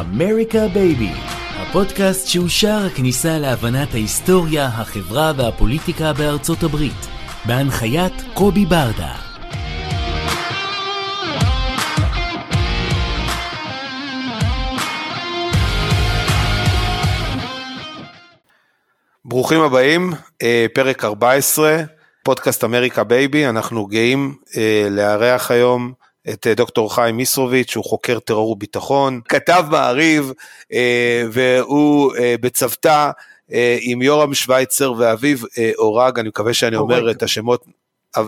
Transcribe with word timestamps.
אמריקה 0.00 0.68
בייבי, 0.74 1.12
הפודקאסט 1.56 2.28
שהוא 2.28 2.48
שער 2.48 2.86
הכניסה 2.86 3.38
להבנת 3.38 3.94
ההיסטוריה, 3.94 4.66
החברה 4.66 5.32
והפוליטיקה 5.36 6.12
בארצות 6.12 6.62
הברית, 6.62 7.06
בהנחיית 7.46 8.12
קובי 8.34 8.66
ברדה. 8.66 9.14
ברוכים 19.24 19.60
הבאים, 19.60 20.10
אה, 20.42 20.66
פרק 20.74 21.04
14, 21.04 21.82
פודקאסט 22.22 22.64
אמריקה 22.64 23.04
בייבי, 23.04 23.46
אנחנו 23.46 23.86
גאים 23.86 24.34
אה, 24.56 24.86
לארח 24.90 25.50
היום 25.50 25.92
את 26.28 26.46
אה, 26.46 26.54
דוקטור 26.54 26.94
חיים 26.94 27.16
מיסרוביץ', 27.16 27.70
שהוא 27.70 27.84
חוקר 27.84 28.18
טרור 28.18 28.50
וביטחון, 28.50 29.20
כתב 29.28 29.64
מעריב 29.70 30.32
והוא 31.32 32.12
בצוותא 32.40 33.10
עם 33.80 34.02
יורם 34.02 34.34
שווייצר 34.34 34.92
ואביב 34.98 35.38
אורג, 35.78 36.18
אני 36.18 36.28
מקווה 36.28 36.54
שאני 36.54 36.76
אומר 36.76 37.10
את 37.10 37.22
השמות 37.22 37.64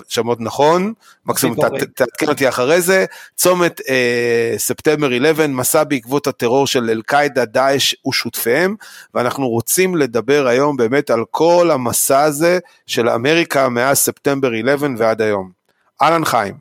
שמות 0.09 0.41
נכון, 0.41 0.93
מקסימום 1.27 1.57
תעדכן 1.95 2.29
אותי 2.29 2.49
אחרי 2.49 2.81
זה, 2.81 3.05
צומת 3.37 3.81
אה, 3.89 4.55
ספטמבר 4.57 5.07
11, 5.17 5.47
מסע 5.47 5.85
בעקבות 5.85 6.27
הטרור 6.27 6.67
של 6.67 6.91
אל-קאעידה, 6.91 7.45
דאעש 7.45 7.95
ושותפיהם, 8.09 8.75
ואנחנו 9.15 9.49
רוצים 9.49 9.97
לדבר 9.97 10.47
היום 10.47 10.77
באמת 10.77 11.11
על 11.11 11.25
כל 11.31 11.71
המסע 11.73 12.21
הזה 12.21 12.59
של 12.87 13.09
אמריקה 13.09 13.69
מאז 13.69 13.99
ספטמבר 13.99 14.49
11 14.61 14.89
ועד 14.99 15.23
היום. 15.23 15.51
אהלן 16.03 16.25
חיים. 16.25 16.55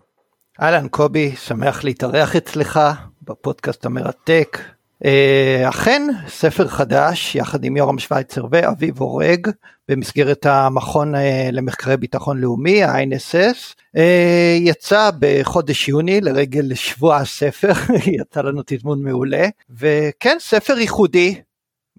אהלן 0.61 0.87
קובי, 0.87 1.35
שמח 1.35 1.83
להתארח 1.83 2.35
אצלך 2.35 2.79
בפודקאסט 3.21 3.85
המרתק. 3.85 4.57
אה, 5.05 5.69
אכן, 5.69 6.07
ספר 6.27 6.67
חדש 6.67 7.35
יחד 7.35 7.63
עם 7.63 7.77
יורם 7.77 7.99
שווייצר 7.99 8.45
ואביב 8.51 8.99
הורג 8.99 9.47
במסגרת 9.89 10.45
המכון 10.45 11.15
אה, 11.15 11.49
למחקרי 11.51 11.97
ביטחון 11.97 12.41
לאומי, 12.41 12.83
ה-INSS, 12.83 13.75
אה, 13.97 14.57
יצא 14.59 15.09
בחודש 15.19 15.89
יוני 15.89 16.21
לרגל 16.21 16.73
שבוע 16.73 17.17
הספר, 17.17 17.71
יצא 18.21 18.41
לנו 18.41 18.61
תזמון 18.65 19.03
מעולה, 19.03 19.47
וכן, 19.69 20.37
ספר 20.39 20.79
ייחודי, 20.79 21.41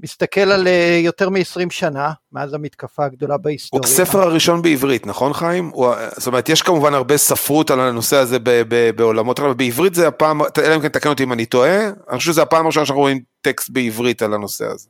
מסתכל 0.02 0.40
על 0.40 0.68
יותר 1.04 1.30
מ-20 1.30 1.70
שנה 1.70 2.12
מאז 2.32 2.54
המתקפה 2.54 3.04
הגדולה 3.04 3.36
בהיסטוריה. 3.36 3.86
הוא 3.86 3.92
הספר 3.92 4.22
הראשון 4.22 4.62
בעברית, 4.62 5.06
נכון 5.06 5.32
חיים? 5.32 5.70
הוא, 5.74 5.94
זאת 6.16 6.26
אומרת, 6.26 6.48
יש 6.48 6.62
כמובן 6.62 6.94
הרבה 6.94 7.16
ספרות 7.16 7.70
על 7.70 7.80
הנושא 7.80 8.16
הזה 8.16 8.38
ב, 8.38 8.62
ב, 8.68 8.90
בעולמות, 8.96 9.40
אבל 9.40 9.54
בעברית 9.54 9.94
זה 9.94 10.08
הפעם, 10.08 10.40
אלא 10.58 10.74
אם 10.74 10.80
כן 10.80 10.88
תקן 10.88 11.08
אותי 11.08 11.22
אם 11.22 11.32
אני 11.32 11.46
טועה, 11.46 11.88
אני 12.10 12.18
חושב 12.18 12.32
שזה 12.32 12.42
הפעם 12.42 12.64
הראשונה 12.64 12.86
שאנחנו 12.86 13.00
רואים 13.00 13.20
טקסט 13.40 13.70
בעברית 13.70 14.22
על 14.22 14.34
הנושא 14.34 14.64
הזה. 14.66 14.88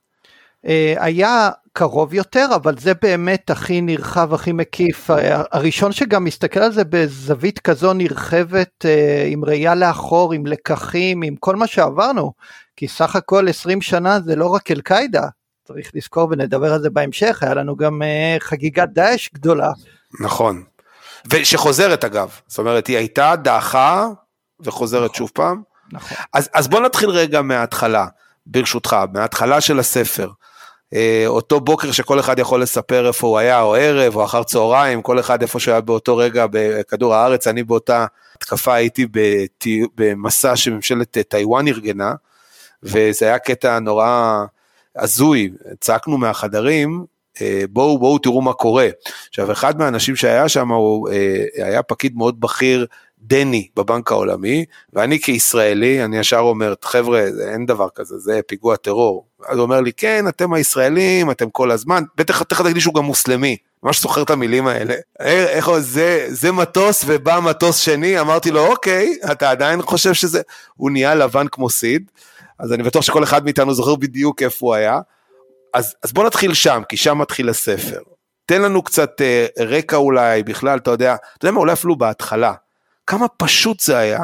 אה, 0.66 0.94
היה 0.98 1.50
קרוב 1.72 2.14
יותר, 2.14 2.46
אבל 2.54 2.78
זה 2.78 2.92
באמת 3.02 3.50
הכי 3.50 3.80
נרחב, 3.80 4.34
הכי 4.34 4.52
מקיף. 4.52 5.10
הראשון 5.52 5.92
שגם 5.92 6.24
מסתכל 6.24 6.60
על 6.60 6.72
זה 6.72 6.84
בזווית 6.84 7.58
כזו 7.58 7.92
נרחבת, 7.92 8.84
אה, 8.84 9.24
עם 9.28 9.44
ראייה 9.44 9.74
לאחור, 9.74 10.32
עם 10.32 10.46
לקחים, 10.46 11.22
עם 11.22 11.36
כל 11.36 11.56
מה 11.56 11.66
שעברנו. 11.66 12.32
כי 12.76 12.88
סך 12.88 13.16
הכל 13.16 13.48
20 13.48 13.82
שנה 13.82 14.20
זה 14.20 14.36
לא 14.36 14.46
רק 14.46 14.70
אל-קאעידה, 14.70 15.26
צריך 15.68 15.90
לזכור 15.94 16.28
ונדבר 16.30 16.72
על 16.72 16.80
זה 16.80 16.90
בהמשך, 16.90 17.42
היה 17.42 17.54
לנו 17.54 17.76
גם 17.76 18.02
אה, 18.02 18.36
חגיגת 18.40 18.88
דאעש 18.88 19.28
גדולה. 19.34 19.70
נכון, 20.20 20.62
ושחוזרת 21.30 22.04
אגב, 22.04 22.30
זאת 22.46 22.58
אומרת 22.58 22.86
היא 22.86 22.96
הייתה, 22.96 23.34
דעכה 23.36 24.06
וחוזרת 24.60 25.10
נכון, 25.10 25.16
שוב 25.16 25.30
פעם. 25.34 25.62
נכון. 25.92 26.16
אז, 26.32 26.48
אז 26.54 26.68
בוא 26.68 26.80
נתחיל 26.80 27.10
רגע 27.10 27.42
מההתחלה, 27.42 28.06
ברשותך, 28.46 28.96
מההתחלה 29.12 29.60
של 29.60 29.78
הספר. 29.78 30.30
אה, 30.94 31.24
אותו 31.26 31.60
בוקר 31.60 31.92
שכל 31.92 32.20
אחד 32.20 32.38
יכול 32.38 32.62
לספר 32.62 33.06
איפה 33.06 33.26
הוא 33.26 33.38
היה, 33.38 33.62
או 33.62 33.74
ערב, 33.74 34.16
או 34.16 34.24
אחר 34.24 34.42
צהריים, 34.42 35.02
כל 35.02 35.20
אחד 35.20 35.42
איפה 35.42 35.60
שהוא 35.60 35.72
היה 35.72 35.80
באותו 35.80 36.16
רגע 36.16 36.46
בכדור 36.50 37.14
הארץ, 37.14 37.46
אני 37.46 37.62
באותה 37.62 38.06
התקפה 38.36 38.74
הייתי 38.74 39.06
במסע 39.94 40.56
שממשלת 40.56 41.18
טיוואן 41.28 41.68
ארגנה, 41.68 42.14
וזה 42.82 43.26
היה 43.26 43.38
קטע 43.38 43.78
נורא 43.78 44.44
הזוי, 44.96 45.50
צעקנו 45.80 46.18
מהחדרים, 46.18 47.04
אה, 47.40 47.64
בואו 47.70 47.98
בואו 47.98 48.18
תראו 48.18 48.42
מה 48.42 48.52
קורה. 48.52 48.88
עכשיו 49.28 49.52
אחד 49.52 49.78
מהאנשים 49.78 50.16
שהיה 50.16 50.48
שם 50.48 50.72
הוא 50.72 51.08
אה, 51.08 51.44
היה 51.66 51.82
פקיד 51.82 52.16
מאוד 52.16 52.40
בכיר 52.40 52.86
דני 53.18 53.68
בבנק 53.76 54.12
העולמי, 54.12 54.64
ואני 54.92 55.20
כישראלי, 55.20 56.04
אני 56.04 56.18
ישר 56.18 56.38
אומר, 56.38 56.74
חבר'ה, 56.82 57.24
אין 57.52 57.66
דבר 57.66 57.88
כזה, 57.94 58.18
זה 58.18 58.40
פיגוע 58.46 58.76
טרור. 58.76 59.26
אז 59.48 59.56
הוא 59.56 59.62
אומר 59.62 59.80
לי, 59.80 59.92
כן, 59.92 60.28
אתם 60.28 60.52
הישראלים, 60.52 61.30
אתם 61.30 61.50
כל 61.50 61.70
הזמן, 61.70 62.02
בטח 62.16 62.42
תכף 62.42 62.62
תגיד 62.62 62.74
לי 62.74 62.80
שהוא 62.80 62.94
גם 62.94 63.04
מוסלמי, 63.04 63.56
ממש 63.82 64.02
זוכר 64.02 64.22
את 64.22 64.30
המילים 64.30 64.66
האלה. 64.66 64.94
אה, 65.20 65.48
איך 65.48 65.78
זה, 65.78 66.26
זה 66.28 66.52
מטוס 66.52 67.04
ובא 67.06 67.40
מטוס 67.40 67.76
שני, 67.76 68.20
אמרתי 68.20 68.50
לו, 68.50 68.66
אוקיי, 68.66 69.16
אתה 69.32 69.50
עדיין 69.50 69.82
חושב 69.82 70.12
שזה, 70.14 70.40
הוא 70.74 70.90
נהיה 70.90 71.14
לבן 71.14 71.48
כמו 71.48 71.70
סיד. 71.70 72.10
אז 72.58 72.72
אני 72.72 72.82
בטוח 72.82 73.02
שכל 73.02 73.24
אחד 73.24 73.44
מאיתנו 73.44 73.74
זוכר 73.74 73.96
בדיוק 73.96 74.42
איפה 74.42 74.66
הוא 74.66 74.74
היה. 74.74 75.00
אז, 75.74 75.94
אז 76.02 76.12
בוא 76.12 76.24
נתחיל 76.24 76.54
שם, 76.54 76.82
כי 76.88 76.96
שם 76.96 77.18
מתחיל 77.18 77.48
הספר. 77.48 78.00
תן 78.46 78.62
לנו 78.62 78.82
קצת 78.82 79.20
אה, 79.20 79.46
רקע 79.64 79.96
אולי, 79.96 80.42
בכלל, 80.42 80.78
אתה 80.78 80.90
יודע, 80.90 81.16
אתה 81.38 81.44
יודע 81.44 81.52
מה, 81.52 81.60
אולי 81.60 81.72
אפילו 81.72 81.96
בהתחלה. 81.96 82.54
כמה 83.06 83.28
פשוט 83.28 83.80
זה 83.80 83.98
היה 83.98 84.20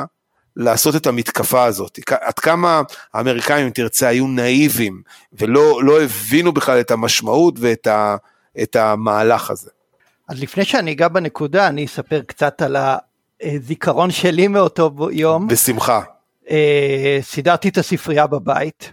לעשות 0.59 0.97
את 0.97 1.07
המתקפה 1.07 1.65
הזאת. 1.65 1.99
עד 2.11 2.39
כמה 2.39 2.83
האמריקאים, 3.15 3.65
אם 3.65 3.71
תרצה, 3.71 4.09
היו 4.09 4.27
נאיבים, 4.27 5.03
ולא 5.33 5.81
לא 5.83 6.03
הבינו 6.03 6.53
בכלל 6.53 6.81
את 6.81 6.91
המשמעות 6.91 7.55
ואת 7.59 7.87
ה, 7.87 8.17
את 8.63 8.77
המהלך 8.77 9.51
הזה. 9.51 9.71
אז 10.29 10.43
לפני 10.43 10.65
שאני 10.65 10.93
אגע 10.93 11.09
בנקודה, 11.09 11.69
אני 11.69 11.85
אספר 11.85 12.21
קצת 12.27 12.63
על 12.63 12.77
הזיכרון 13.43 14.11
שלי 14.11 14.49
מאותו 14.49 15.09
יום. 15.13 15.49
בשמחה. 15.49 16.03
אה, 16.51 17.19
סידרתי 17.23 17.69
את 17.69 17.79
הספרייה 17.79 18.27
בבית, 18.27 18.93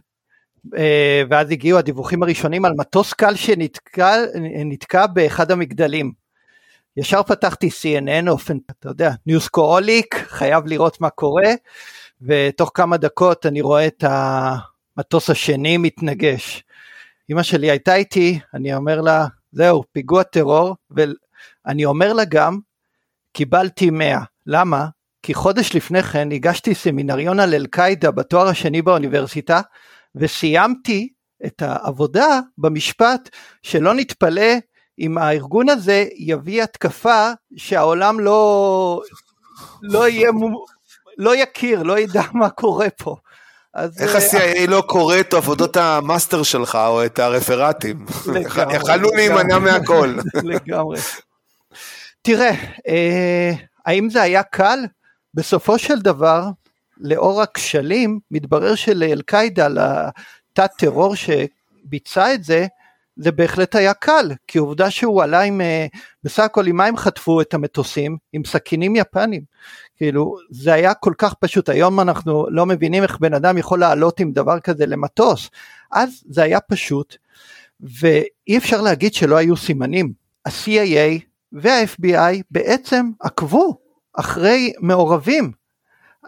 אה, 0.77 1.23
ואז 1.29 1.51
הגיעו 1.51 1.79
הדיווחים 1.79 2.23
הראשונים 2.23 2.65
על 2.65 2.71
מטוס 2.77 3.13
קל 3.13 3.35
שנתקע 3.35 5.05
באחד 5.13 5.51
המגדלים. 5.51 6.24
ישר 6.97 7.23
פתחתי 7.23 7.67
CNN, 7.67 8.29
אופן, 8.29 8.57
אתה 8.71 8.89
יודע, 8.89 9.11
ניוס 9.25 9.47
קורוליק, 9.47 10.15
חייב 10.27 10.67
לראות 10.67 11.01
מה 11.01 11.09
קורה, 11.09 11.51
ותוך 12.21 12.71
כמה 12.73 12.97
דקות 12.97 13.45
אני 13.45 13.61
רואה 13.61 13.87
את 13.87 14.03
המטוס 14.07 15.29
השני 15.29 15.77
מתנגש. 15.77 16.63
אמא 17.31 17.43
שלי 17.43 17.71
הייתה 17.71 17.95
איתי, 17.95 18.39
אני 18.53 18.75
אומר 18.75 19.01
לה, 19.01 19.25
זהו, 19.51 19.83
פיגוע 19.91 20.23
טרור, 20.23 20.75
ואני 20.91 21.85
אומר 21.85 22.13
לה 22.13 22.25
גם, 22.25 22.59
קיבלתי 23.33 23.89
100. 23.89 24.19
למה? 24.47 24.87
כי 25.23 25.33
חודש 25.33 25.75
לפני 25.75 26.03
כן 26.03 26.31
הגשתי 26.31 26.75
סמינריון 26.75 27.39
על 27.39 27.53
אל-קאעידה 27.53 28.11
בתואר 28.11 28.47
השני 28.47 28.81
באוניברסיטה, 28.81 29.61
וסיימתי 30.15 31.09
את 31.45 31.61
העבודה 31.61 32.39
במשפט 32.57 33.29
שלא 33.63 33.93
נתפלא 33.93 34.51
אם 34.99 35.17
הארגון 35.17 35.69
הזה 35.69 36.05
יביא 36.15 36.63
התקפה 36.63 37.31
שהעולם 37.55 38.19
לא, 38.19 39.01
לא 39.81 40.09
יהיה, 40.09 40.31
לא 41.17 41.35
יכיר, 41.35 41.83
לא 41.83 41.99
ידע 41.99 42.23
מה 42.33 42.49
קורה 42.49 42.89
פה. 42.89 43.15
איך 43.99 44.15
ה-CIA 44.15 44.67
לא 44.67 44.83
קורא 44.87 45.19
את 45.19 45.33
עבודות 45.33 45.77
המאסטר 45.77 46.43
שלך 46.43 46.75
או 46.75 47.05
את 47.05 47.19
הרפרטים? 47.19 48.05
יכלנו 48.75 49.09
להימנע 49.15 49.59
מהכל. 49.59 50.15
לגמרי. 50.43 50.99
תראה, 52.21 52.51
אה, 52.87 53.51
האם 53.85 54.09
זה 54.09 54.21
היה 54.21 54.43
קל? 54.43 54.79
בסופו 55.33 55.79
של 55.79 55.99
דבר, 55.99 56.43
לאור 56.97 57.41
הכשלים, 57.41 58.19
מתברר 58.31 58.75
שלאל-קאעידה, 58.75 59.67
לתת 59.67 60.71
טרור 60.77 61.15
שביצע 61.15 62.33
את 62.33 62.43
זה, 62.43 62.67
זה 63.17 63.31
בהחלט 63.31 63.75
היה 63.75 63.93
קל, 63.93 64.31
כי 64.47 64.57
עובדה 64.57 64.91
שהוא 64.91 65.23
עלה 65.23 65.41
עם, 65.41 65.61
אה, 65.61 65.85
בסך 66.23 66.43
הכל 66.43 66.67
עם 66.67 66.75
מה 66.75 66.85
הם 66.85 66.97
חטפו 66.97 67.41
את 67.41 67.53
המטוסים? 67.53 68.17
עם 68.33 68.45
סכינים 68.45 68.95
יפנים. 68.95 69.41
כאילו, 69.97 70.35
זה 70.49 70.73
היה 70.73 70.93
כל 70.93 71.13
כך 71.17 71.33
פשוט, 71.33 71.69
היום 71.69 71.99
אנחנו 71.99 72.45
לא 72.49 72.65
מבינים 72.65 73.03
איך 73.03 73.19
בן 73.19 73.33
אדם 73.33 73.57
יכול 73.57 73.79
לעלות 73.79 74.19
עם 74.19 74.31
דבר 74.31 74.59
כזה 74.59 74.85
למטוס. 74.85 75.49
אז 75.91 76.23
זה 76.29 76.43
היה 76.43 76.59
פשוט, 76.59 77.15
ואי 77.81 78.57
אפשר 78.57 78.81
להגיד 78.81 79.13
שלא 79.13 79.35
היו 79.35 79.57
סימנים. 79.57 80.13
ה-CIA 80.45 81.21
וה-FBI 81.51 82.41
בעצם 82.51 83.09
עקבו 83.19 83.77
אחרי 84.13 84.73
מעורבים. 84.79 85.51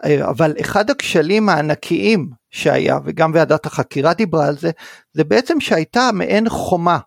אה, 0.04 0.30
אבל 0.30 0.54
אחד 0.60 0.90
הכשלים 0.90 1.48
הענקיים 1.48 2.30
שהיה, 2.50 2.98
וגם 3.04 3.30
ועדת 3.34 3.66
החקירה 3.66 4.14
דיברה 4.14 4.46
על 4.46 4.58
זה, 4.58 4.70
זה 5.12 5.24
בעצם 5.24 5.60
שהייתה 5.60 6.10
מעין 6.12 6.48
חומה 6.48 6.98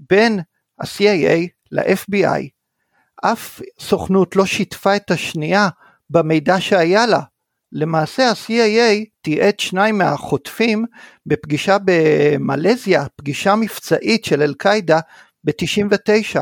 בין 0.00 0.40
ה-CIA 0.80 1.48
ל-FBI. 1.70 2.48
אף 3.24 3.60
סוכנות 3.80 4.36
לא 4.36 4.46
שיתפה 4.46 4.96
את 4.96 5.10
השנייה 5.10 5.68
במידע 6.10 6.60
שהיה 6.60 7.06
לה. 7.06 7.20
למעשה 7.72 8.28
ה-CIA 8.28 9.04
תיעד 9.22 9.60
שניים 9.60 9.98
מהחוטפים 9.98 10.84
בפגישה 11.26 11.76
במלזיה, 11.84 13.06
פגישה 13.16 13.54
מבצעית 13.56 14.24
של 14.24 14.42
אל-קאעידה 14.42 15.00
ב-99. 15.44 16.40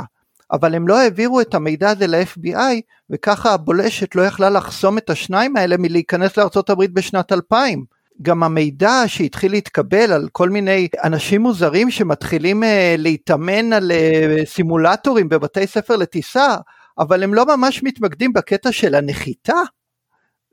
אבל 0.53 0.75
הם 0.75 0.89
לא 0.89 0.99
העבירו 0.99 1.41
את 1.41 1.55
המידע 1.55 1.91
הזה 1.91 2.07
ל-FBI, 2.07 2.81
וככה 3.11 3.53
הבולשת 3.55 4.15
לא 4.15 4.23
יכלה 4.23 4.51
לחסום 4.51 4.99
את 4.99 5.11
השניים 5.11 5.57
האלה 5.57 5.77
מלהיכנס 5.79 6.37
לארה"ב 6.37 6.85
בשנת 6.85 7.33
2000. 7.33 7.85
גם 8.23 8.43
המידע 8.43 9.03
שהתחיל 9.07 9.53
להתקבל 9.53 10.13
על 10.13 10.29
כל 10.33 10.49
מיני 10.49 10.89
אנשים 11.05 11.41
מוזרים 11.41 11.91
שמתחילים 11.91 12.63
uh, 12.63 12.67
להתאמן 12.99 13.73
על 13.73 13.91
uh, 13.91 14.47
סימולטורים 14.49 15.29
בבתי 15.29 15.67
ספר 15.67 15.97
לטיסה, 15.97 16.57
אבל 16.99 17.23
הם 17.23 17.35
לא 17.35 17.57
ממש 17.57 17.83
מתמקדים 17.83 18.33
בקטע 18.33 18.73
של 18.73 18.95
הנחיתה. 18.95 19.61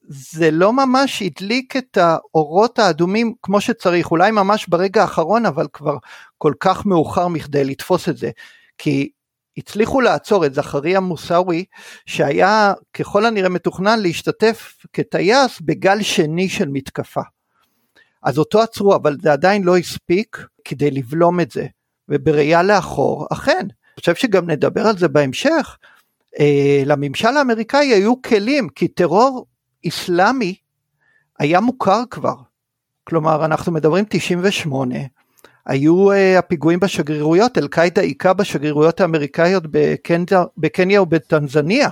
זה 0.09 0.51
לא 0.51 0.73
ממש 0.73 1.21
הדליק 1.21 1.75
את 1.75 1.97
האורות 1.97 2.79
האדומים 2.79 3.33
כמו 3.41 3.61
שצריך, 3.61 4.11
אולי 4.11 4.31
ממש 4.31 4.65
ברגע 4.69 5.01
האחרון, 5.01 5.45
אבל 5.45 5.67
כבר 5.73 5.97
כל 6.37 6.53
כך 6.59 6.85
מאוחר 6.85 7.27
מכדי 7.27 7.63
לתפוס 7.63 8.09
את 8.09 8.17
זה. 8.17 8.29
כי 8.77 9.09
הצליחו 9.57 10.01
לעצור 10.01 10.45
את 10.45 10.53
זכריה 10.53 10.99
מוסאווי 10.99 11.65
שהיה 12.05 12.73
ככל 12.93 13.25
הנראה 13.25 13.49
מתוכנן 13.49 13.99
להשתתף 13.99 14.77
כטייס 14.93 15.61
בגל 15.61 16.01
שני 16.01 16.49
של 16.49 16.69
מתקפה. 16.69 17.21
אז 18.23 18.37
אותו 18.37 18.61
עצרו 18.61 18.95
אבל 18.95 19.17
זה 19.21 19.31
עדיין 19.31 19.63
לא 19.63 19.77
הספיק 19.77 20.45
כדי 20.65 20.91
לבלום 20.91 21.39
את 21.39 21.51
זה. 21.51 21.67
ובראייה 22.09 22.63
לאחור 22.63 23.27
אכן. 23.31 23.59
אני 23.59 23.99
חושב 23.99 24.15
שגם 24.15 24.49
נדבר 24.49 24.87
על 24.87 24.97
זה 24.97 25.07
בהמשך. 25.07 25.77
אה, 26.39 26.83
לממשל 26.85 27.37
האמריקאי 27.37 27.87
היו 27.87 28.21
כלים 28.21 28.69
כי 28.69 28.87
טרור 28.87 29.45
איסלאמי 29.83 30.55
היה 31.39 31.59
מוכר 31.59 32.03
כבר. 32.09 32.35
כלומר 33.03 33.45
אנחנו 33.45 33.71
מדברים 33.71 34.05
98 34.09 34.95
היו 35.65 36.11
uh, 36.11 36.15
הפיגועים 36.39 36.79
בשגרירויות, 36.79 37.57
אל-קאעידה 37.57 38.01
היכה 38.01 38.33
בשגרירויות 38.33 39.01
האמריקאיות 39.01 39.63
בקניה, 39.71 40.43
בקניה 40.57 41.01
ובטנזניה. 41.01 41.89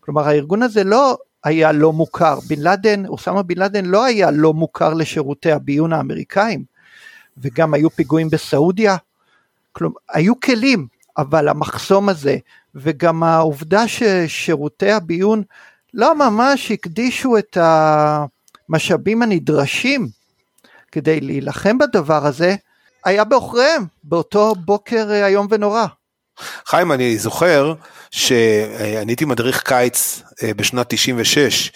כלומר 0.00 0.28
הארגון 0.28 0.62
הזה 0.62 0.84
לא 0.84 1.18
היה 1.44 1.72
לא 1.72 1.92
מוכר, 1.92 2.38
בן 2.48 2.60
לאדן, 2.60 3.06
אוסמה 3.06 3.42
בן 3.42 3.58
לאדן 3.58 3.84
לא 3.84 4.04
היה 4.04 4.30
לא 4.30 4.54
מוכר 4.54 4.94
לשירותי 4.94 5.52
הביון 5.52 5.92
האמריקאים, 5.92 6.64
וגם 7.38 7.74
היו 7.74 7.90
פיגועים 7.90 8.30
בסעודיה, 8.30 8.96
כלומר 9.72 9.96
היו 10.10 10.40
כלים, 10.40 10.86
אבל 11.18 11.48
המחסום 11.48 12.08
הזה, 12.08 12.36
וגם 12.74 13.22
העובדה 13.22 13.88
ששירותי 13.88 14.92
הביון 14.92 15.42
לא 15.94 16.14
ממש 16.14 16.70
הקדישו 16.70 17.38
את 17.38 17.56
המשאבים 17.60 19.22
הנדרשים 19.22 20.08
כדי 20.92 21.20
להילחם 21.20 21.78
בדבר 21.78 22.26
הזה, 22.26 22.56
היה 23.04 23.24
בעוכריהם 23.24 23.84
באותו 24.04 24.54
בוקר 24.54 25.10
אה, 25.10 25.26
איום 25.26 25.46
ונורא. 25.50 25.86
חיים, 26.66 26.92
אני 26.92 27.18
זוכר 27.18 27.74
שאני 28.10 29.10
הייתי 29.12 29.24
מדריך 29.24 29.62
קיץ 29.62 30.22
אה, 30.42 30.54
בשנת 30.54 30.86
96, 30.88 31.72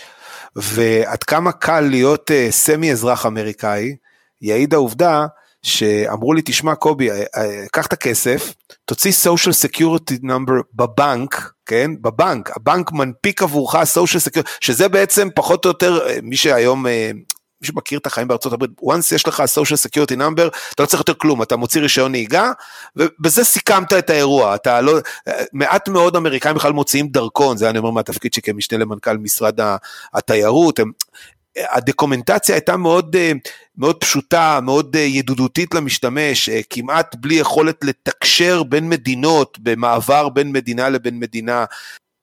ועד 0.56 1.24
כמה 1.24 1.52
קל 1.52 1.80
להיות 1.80 2.30
אה, 2.30 2.46
סמי 2.50 2.92
אזרח 2.92 3.26
אמריקאי, 3.26 3.96
יעיד 4.42 4.74
העובדה 4.74 5.26
שאמרו 5.62 6.32
לי, 6.32 6.42
תשמע 6.44 6.74
קובי, 6.74 7.08
קח 7.72 7.86
את 7.86 7.92
הכסף, 7.92 8.54
תוציא 8.84 9.12
social 9.24 9.68
security 9.68 10.24
number 10.24 10.62
בבנק, 10.74 11.52
כן? 11.66 11.90
בבנק, 12.00 12.56
הבנק 12.56 12.92
מנפיק 12.92 13.42
עבורך 13.42 13.74
social 13.74 14.28
security, 14.28 14.48
שזה 14.60 14.88
בעצם 14.88 15.28
פחות 15.34 15.64
או 15.64 15.70
יותר, 15.70 16.06
מי 16.22 16.36
שהיום 16.36 16.86
מי 17.60 17.66
שמכיר 17.66 17.98
את 17.98 18.06
החיים 18.06 18.28
בארצות 18.28 18.52
הברית, 18.52 18.70
once 18.82 19.14
יש 19.14 19.28
לך 19.28 19.40
social 19.40 19.88
security 19.88 20.16
number, 20.16 20.48
אתה 20.74 20.82
לא 20.82 20.86
צריך 20.86 21.00
יותר 21.00 21.14
כלום, 21.14 21.42
אתה 21.42 21.56
מוציא 21.56 21.80
רישיון 21.80 22.10
נהיגה, 22.10 22.52
ובזה 22.96 23.44
סיכמת 23.44 23.92
את 23.92 24.10
האירוע, 24.10 24.54
אתה 24.54 24.80
לא, 24.80 24.92
מעט 25.52 25.88
מאוד 25.88 26.16
אמריקאים 26.16 26.54
בכלל 26.54 26.72
מוציאים 26.72 27.08
דרכון, 27.08 27.56
זה 27.56 27.70
אני 27.70 27.78
אומר 27.78 27.90
מהתפקיד 27.90 28.32
שלי 28.32 28.42
כמשנה 28.42 28.78
למנכ"ל 28.78 29.16
משרד 29.16 29.58
התיירות, 30.14 30.78
הם, 30.78 30.90
הדוקומנטציה 31.56 32.54
הייתה 32.54 32.76
מאוד, 32.76 33.16
מאוד 33.78 33.96
פשוטה, 33.96 34.58
מאוד 34.62 34.96
ידידותית 34.96 35.74
למשתמש, 35.74 36.50
כמעט 36.70 37.14
בלי 37.14 37.34
יכולת 37.34 37.84
לתקשר 37.84 38.62
בין 38.62 38.88
מדינות, 38.88 39.58
במעבר 39.58 40.28
בין 40.28 40.52
מדינה 40.52 40.88
לבין 40.88 41.18
מדינה. 41.18 41.64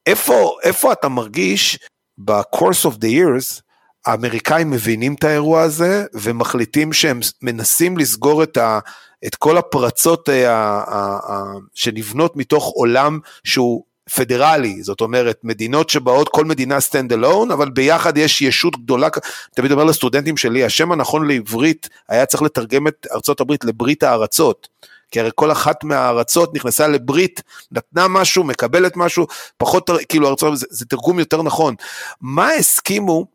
איפה, 0.06 0.57
איפה 0.63 0.94
אתה 0.94 1.10
מרגיש 1.10 1.80
ב-course 2.18 2.86
of 2.86 2.94
the 2.94 3.07
years, 3.07 3.62
האמריקאים 4.06 4.71
מבינים 4.71 5.13
את 5.13 5.24
האירוע 5.24 5.62
הזה 5.62 6.06
ומחליטים 6.13 6.94
שהם 6.94 7.19
מנסים 7.42 7.98
לסגור 7.98 8.44
את, 8.44 8.57
ה, 8.57 8.80
את 9.27 9.36
כל 9.36 9.57
הפרצות 9.57 10.30
ה, 10.30 10.33
ה, 10.33 11.19
ה, 11.31 11.44
שנבנות 11.74 12.38
מתוך 12.38 12.71
עולם 12.75 13.19
שהוא 13.44 13.83
פדרלי, 14.15 14.83
זאת 14.83 15.01
אומרת 15.01 15.39
מדינות 15.44 15.89
שבאות 15.89 16.30
כל 16.30 16.45
מדינה 16.45 16.77
stand 16.77 17.13
alone, 17.13 17.53
אבל 17.53 17.69
ביחד 17.69 18.18
יש 18.18 18.42
ישות 18.42 18.83
גדולה, 18.83 19.07
תמיד 19.56 19.71
אומר 19.71 19.83
לסטודנטים 19.83 20.38
שלי, 20.38 20.63
השם 20.63 20.92
הנכון 20.92 21.27
לעברית 21.27 21.89
היה 22.09 22.25
צריך 22.25 22.44
לתרגם 22.44 22.88
את 22.88 23.07
ארצות 23.12 23.42
הברית 23.42 23.65
לברית 23.65 24.04
הארצות. 24.04 24.68
כי 25.12 25.19
הרי 25.19 25.30
כל 25.36 25.51
אחת 25.51 25.83
מהארצות 25.83 26.56
נכנסה 26.56 26.88
לברית, 26.88 27.42
נתנה 27.71 28.07
משהו, 28.07 28.44
מקבלת 28.44 28.97
משהו, 28.97 29.27
פחות, 29.57 29.89
כאילו 30.09 30.30
ארצות, 30.30 30.57
זה, 30.57 30.65
זה 30.69 30.86
תרגום 30.86 31.19
יותר 31.19 31.42
נכון. 31.42 31.75
מה 32.21 32.50
הסכימו 32.51 33.25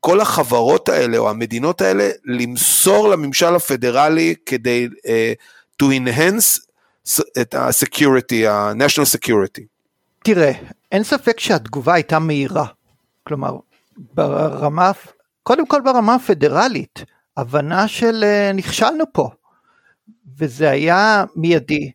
כל 0.00 0.20
החברות 0.20 0.88
האלה 0.88 1.18
או 1.18 1.30
המדינות 1.30 1.80
האלה 1.80 2.08
למסור 2.24 3.08
לממשל 3.08 3.54
הפדרלי 3.54 4.34
כדי 4.46 4.88
uh, 4.96 5.82
to 5.82 5.86
enhance 5.86 6.66
את 7.40 7.54
ה-security, 7.54 8.48
ה-national 8.48 9.16
security. 9.16 9.62
תראה, 10.24 10.52
אין 10.92 11.02
ספק 11.04 11.40
שהתגובה 11.40 11.94
הייתה 11.94 12.18
מהירה. 12.18 12.66
כלומר, 13.24 13.56
ברמה, 13.96 14.92
קודם 15.42 15.66
כל 15.66 15.80
ברמה 15.84 16.14
הפדרלית, 16.14 17.04
הבנה 17.36 17.88
של 17.88 18.24
uh, 18.24 18.56
נכשלנו 18.56 19.04
פה. 19.12 19.30
וזה 20.38 20.70
היה 20.70 21.24
מיידי, 21.36 21.90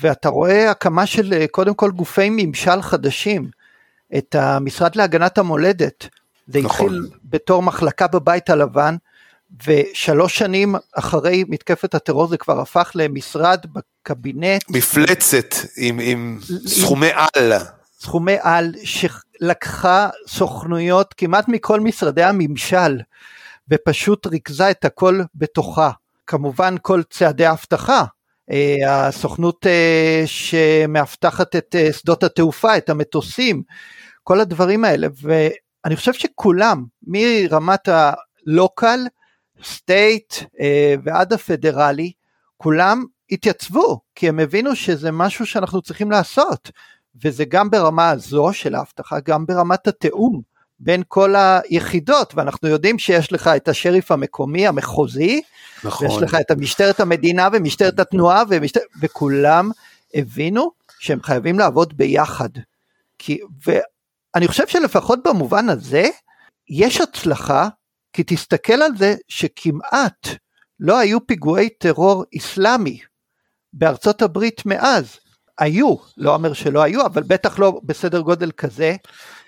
ואתה 0.00 0.28
רואה 0.28 0.70
הקמה 0.70 1.06
של 1.06 1.32
uh, 1.32 1.48
קודם 1.50 1.74
כל 1.74 1.90
גופי 1.90 2.28
ממשל 2.30 2.82
חדשים, 2.82 3.50
את 4.18 4.34
המשרד 4.34 4.96
להגנת 4.96 5.38
המולדת, 5.38 6.08
זה 6.46 6.60
נכון. 6.62 6.86
התחיל 6.86 7.18
בתור 7.24 7.62
מחלקה 7.62 8.06
בבית 8.06 8.50
הלבן, 8.50 8.96
ושלוש 9.66 10.38
שנים 10.38 10.74
אחרי 10.92 11.44
מתקפת 11.48 11.94
הטרור 11.94 12.26
זה 12.26 12.36
כבר 12.36 12.60
הפך 12.60 12.90
למשרד 12.94 13.66
בקבינט. 13.72 14.62
מפלצת 14.70 15.54
עם, 15.76 16.00
עם 16.02 16.38
סכומי 16.66 17.10
על. 17.14 17.52
סכומי 18.00 18.36
על 18.40 18.74
שלקחה 18.84 20.08
סוכנויות 20.28 21.14
כמעט 21.14 21.48
מכל 21.48 21.80
משרדי 21.80 22.22
הממשל, 22.22 23.00
ופשוט 23.68 24.26
ריכזה 24.26 24.70
את 24.70 24.84
הכל 24.84 25.20
בתוכה. 25.34 25.90
כמובן 26.26 26.74
כל 26.82 27.02
צעדי 27.10 27.46
האבטחה, 27.46 28.04
אה, 28.50 29.06
הסוכנות 29.06 29.66
אה, 29.66 30.22
שמאבטחת 30.26 31.56
את 31.56 31.76
אה, 31.78 31.92
שדות 31.92 32.22
התעופה, 32.24 32.76
את 32.76 32.90
המטוסים, 32.90 33.62
כל 34.22 34.40
הדברים 34.40 34.84
האלה, 34.84 35.08
אני 35.84 35.96
חושב 35.96 36.12
שכולם, 36.12 36.84
מרמת 37.06 37.88
הלוקל, 37.88 39.00
סטייט 39.64 40.34
אה, 40.60 40.94
ועד 41.04 41.32
הפדרלי, 41.32 42.12
כולם 42.56 43.04
התייצבו, 43.30 44.00
כי 44.14 44.28
הם 44.28 44.38
הבינו 44.38 44.76
שזה 44.76 45.10
משהו 45.10 45.46
שאנחנו 45.46 45.82
צריכים 45.82 46.10
לעשות, 46.10 46.70
וזה 47.24 47.44
גם 47.44 47.70
ברמה 47.70 48.10
הזו 48.10 48.52
של 48.52 48.74
ההבטחה, 48.74 49.20
גם 49.20 49.46
ברמת 49.46 49.86
התיאום 49.86 50.40
בין 50.80 51.02
כל 51.08 51.34
היחידות, 51.36 52.34
ואנחנו 52.34 52.68
יודעים 52.68 52.98
שיש 52.98 53.32
לך 53.32 53.50
את 53.56 53.68
השריף 53.68 54.10
המקומי, 54.10 54.66
המחוזי, 54.66 55.42
נכון. 55.84 56.06
ויש 56.06 56.22
לך 56.22 56.36
את 56.40 56.50
משטרת 56.50 57.00
המדינה 57.00 57.48
ומשטרת 57.52 58.00
התנועה, 58.00 58.42
ומשטר... 58.48 58.80
וכולם 59.00 59.70
הבינו 60.14 60.70
שהם 60.98 61.22
חייבים 61.22 61.58
לעבוד 61.58 61.96
ביחד. 61.96 62.48
כי, 63.18 63.38
ואני 64.34 64.48
חושב 64.48 64.66
שלפחות 64.66 65.18
במובן 65.24 65.68
הזה, 65.68 66.08
יש 66.70 67.00
הצלחה, 67.00 67.68
כי 68.12 68.22
תסתכל 68.26 68.82
על 68.82 68.96
זה 68.98 69.14
שכמעט 69.28 70.28
לא 70.80 70.98
היו 70.98 71.26
פיגועי 71.26 71.68
טרור 71.68 72.24
איסלאמי 72.32 73.00
בארצות 73.72 74.22
הברית 74.22 74.66
מאז. 74.66 75.18
היו, 75.58 75.96
לא 76.16 76.34
אומר 76.34 76.52
שלא 76.52 76.82
היו, 76.82 77.06
אבל 77.06 77.22
בטח 77.22 77.58
לא 77.58 77.80
בסדר 77.84 78.20
גודל 78.20 78.50
כזה. 78.50 78.96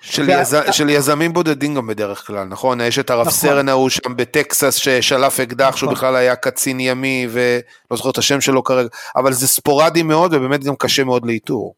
של, 0.01 0.23
וה... 0.29 0.41
יז... 0.41 0.57
של 0.71 0.91
יזמים 0.91 1.33
בודדים 1.33 1.75
גם 1.75 1.87
בדרך 1.87 2.27
כלל, 2.27 2.45
נכון? 2.45 2.81
יש 2.81 2.99
את 2.99 3.11
הרב 3.11 3.27
נכון. 3.27 3.33
סרן 3.33 3.69
ההוא 3.69 3.89
שם 3.89 4.17
בטקסס 4.17 4.75
ששלף 4.75 5.41
אקדח, 5.41 5.67
נכון. 5.67 5.79
שהוא 5.79 5.93
בכלל 5.93 6.17
היה 6.17 6.37
קצין 6.37 6.81
ימי 6.81 7.29
ולא 7.31 7.97
זוכר 7.97 8.11
את 8.11 8.19
השם 8.19 8.41
שלו 8.41 8.65
כרגע, 8.65 8.89
אבל 9.17 9.33
זה 9.33 9.49
ספורדי 9.49 10.03
מאוד 10.03 10.35
ובאמת 10.35 10.65
גם 10.65 10.75
קשה 10.77 11.05
מאוד 11.05 11.27
לאיתור. 11.27 11.75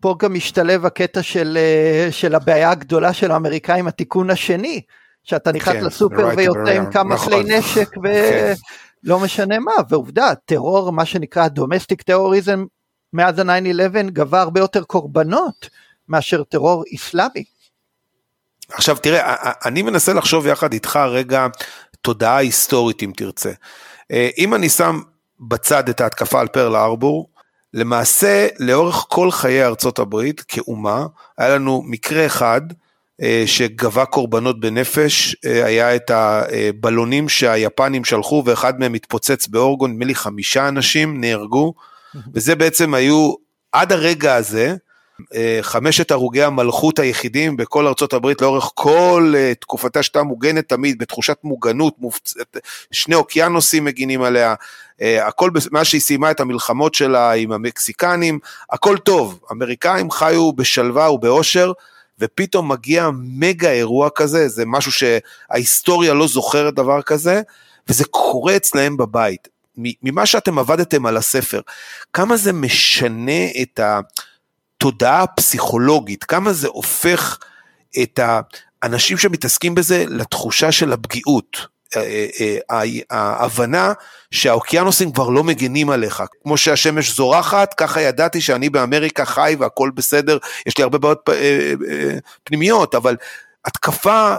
פה 0.00 0.14
גם 0.18 0.34
משתלב 0.34 0.86
הקטע 0.86 1.22
של, 1.22 1.58
אה, 1.60 2.12
של 2.12 2.34
הבעיה 2.34 2.70
הגדולה 2.70 3.12
של 3.12 3.30
האמריקאים, 3.30 3.86
התיקון 3.86 4.30
השני, 4.30 4.80
שאתה 5.22 5.52
נכנס 5.52 5.74
כן, 5.74 5.84
לסופר 5.84 6.28
ויוצא 6.36 6.70
עם 6.70 6.90
כמה 6.90 7.14
נכון. 7.14 7.32
כלי 7.32 7.58
נשק 7.58 7.88
ולא 8.02 9.18
כן. 9.18 9.24
משנה 9.24 9.58
מה, 9.58 9.72
ועובדה, 9.88 10.34
טרור, 10.44 10.92
מה 10.92 11.04
שנקרא 11.04 11.48
דומסטיק 11.48 12.02
טרוריזם, 12.02 12.64
מאז 13.12 13.38
ה-9-11 13.38 14.10
גבה 14.10 14.40
הרבה 14.40 14.60
יותר 14.60 14.82
קורבנות 14.84 15.68
מאשר 16.08 16.42
טרור 16.42 16.84
איסלאמי. 16.86 17.44
עכשיו 18.72 18.96
תראה, 18.96 19.52
אני 19.64 19.82
מנסה 19.82 20.12
לחשוב 20.12 20.46
יחד 20.46 20.72
איתך 20.72 20.96
רגע 20.96 21.46
תודעה 22.00 22.36
היסטורית 22.36 23.02
אם 23.02 23.12
תרצה. 23.16 23.52
אה, 24.12 24.28
אם 24.38 24.54
אני 24.54 24.68
שם 24.68 25.00
בצד 25.40 25.88
את 25.88 26.00
ההתקפה 26.00 26.40
על 26.40 26.48
פרל 26.48 26.76
ארבור, 26.76 27.28
למעשה 27.74 28.46
לאורך 28.58 29.04
כל 29.08 29.30
חיי 29.30 29.64
ארצות 29.64 29.98
הברית 29.98 30.40
כאומה, 30.40 31.06
היה 31.38 31.54
לנו 31.54 31.82
מקרה 31.86 32.26
אחד 32.26 32.60
אה, 33.22 33.42
שגבה 33.46 34.04
קורבנות 34.04 34.60
בנפש, 34.60 35.36
אה, 35.44 35.64
היה 35.64 35.96
את 35.96 36.10
הבלונים 36.10 37.28
שהיפנים 37.28 38.04
שלחו 38.04 38.42
ואחד 38.46 38.80
מהם 38.80 38.94
התפוצץ 38.94 39.46
באורגון, 39.46 39.90
נדמה 39.90 40.04
לי 40.04 40.14
חמישה 40.14 40.68
אנשים 40.68 41.20
נהרגו, 41.20 41.74
וזה 42.34 42.54
בעצם 42.54 42.94
היו 42.94 43.34
עד 43.72 43.92
הרגע 43.92 44.34
הזה, 44.34 44.76
חמשת 45.62 46.10
הרוגי 46.10 46.42
המלכות 46.42 46.98
היחידים 46.98 47.56
בכל 47.56 47.86
ארצות 47.86 48.12
הברית 48.12 48.42
לאורך 48.42 48.70
כל 48.74 49.34
תקופתה 49.60 50.02
שהייתה 50.02 50.22
מוגנת 50.22 50.68
תמיד 50.68 50.98
בתחושת 50.98 51.36
מוגנות, 51.44 51.94
שני 52.90 53.14
אוקיינוסים 53.14 53.84
מגינים 53.84 54.22
עליה, 54.22 54.54
הכל 55.00 55.50
מאז 55.72 55.86
שהיא 55.86 56.00
סיימה 56.00 56.30
את 56.30 56.40
המלחמות 56.40 56.94
שלה 56.94 57.32
עם 57.32 57.52
המקסיקנים, 57.52 58.38
הכל 58.70 58.98
טוב, 58.98 59.40
אמריקאים 59.52 60.10
חיו 60.10 60.52
בשלווה 60.52 61.10
ובאושר, 61.10 61.72
ופתאום 62.20 62.72
מגיע 62.72 63.10
מגה 63.14 63.70
אירוע 63.70 64.08
כזה, 64.14 64.48
זה 64.48 64.66
משהו 64.66 64.92
שההיסטוריה 64.92 66.14
לא 66.14 66.28
זוכרת 66.28 66.74
דבר 66.74 67.02
כזה, 67.02 67.42
וזה 67.88 68.04
קורה 68.04 68.56
אצלהם 68.56 68.96
בבית. 68.96 69.48
ממה 69.76 70.26
שאתם 70.26 70.58
עבדתם 70.58 71.06
על 71.06 71.16
הספר, 71.16 71.60
כמה 72.12 72.36
זה 72.36 72.52
משנה 72.52 73.46
את 73.62 73.80
התודעה 74.78 75.22
הפסיכולוגית, 75.22 76.24
כמה 76.24 76.52
זה 76.52 76.68
הופך 76.68 77.38
את 78.02 78.20
האנשים 78.82 79.18
שמתעסקים 79.18 79.74
בזה 79.74 80.04
לתחושה 80.08 80.72
של 80.72 80.92
הפגיעות. 80.92 81.66
אה, 81.96 82.26
אה, 82.70 82.84
ההבנה 83.10 83.92
שהאוקיינוסים 84.30 85.12
כבר 85.12 85.28
לא 85.28 85.44
מגנים 85.44 85.90
עליך. 85.90 86.22
כמו 86.42 86.56
שהשמש 86.56 87.16
זורחת, 87.16 87.74
ככה 87.74 88.00
ידעתי 88.00 88.40
שאני 88.40 88.70
באמריקה 88.70 89.24
חי 89.24 89.56
והכל 89.58 89.90
בסדר, 89.94 90.38
יש 90.66 90.78
לי 90.78 90.84
הרבה 90.84 90.98
בעיות 90.98 91.28
אה, 91.28 92.18
פנימיות, 92.44 92.94
אבל 92.94 93.16
התקפה 93.64 94.34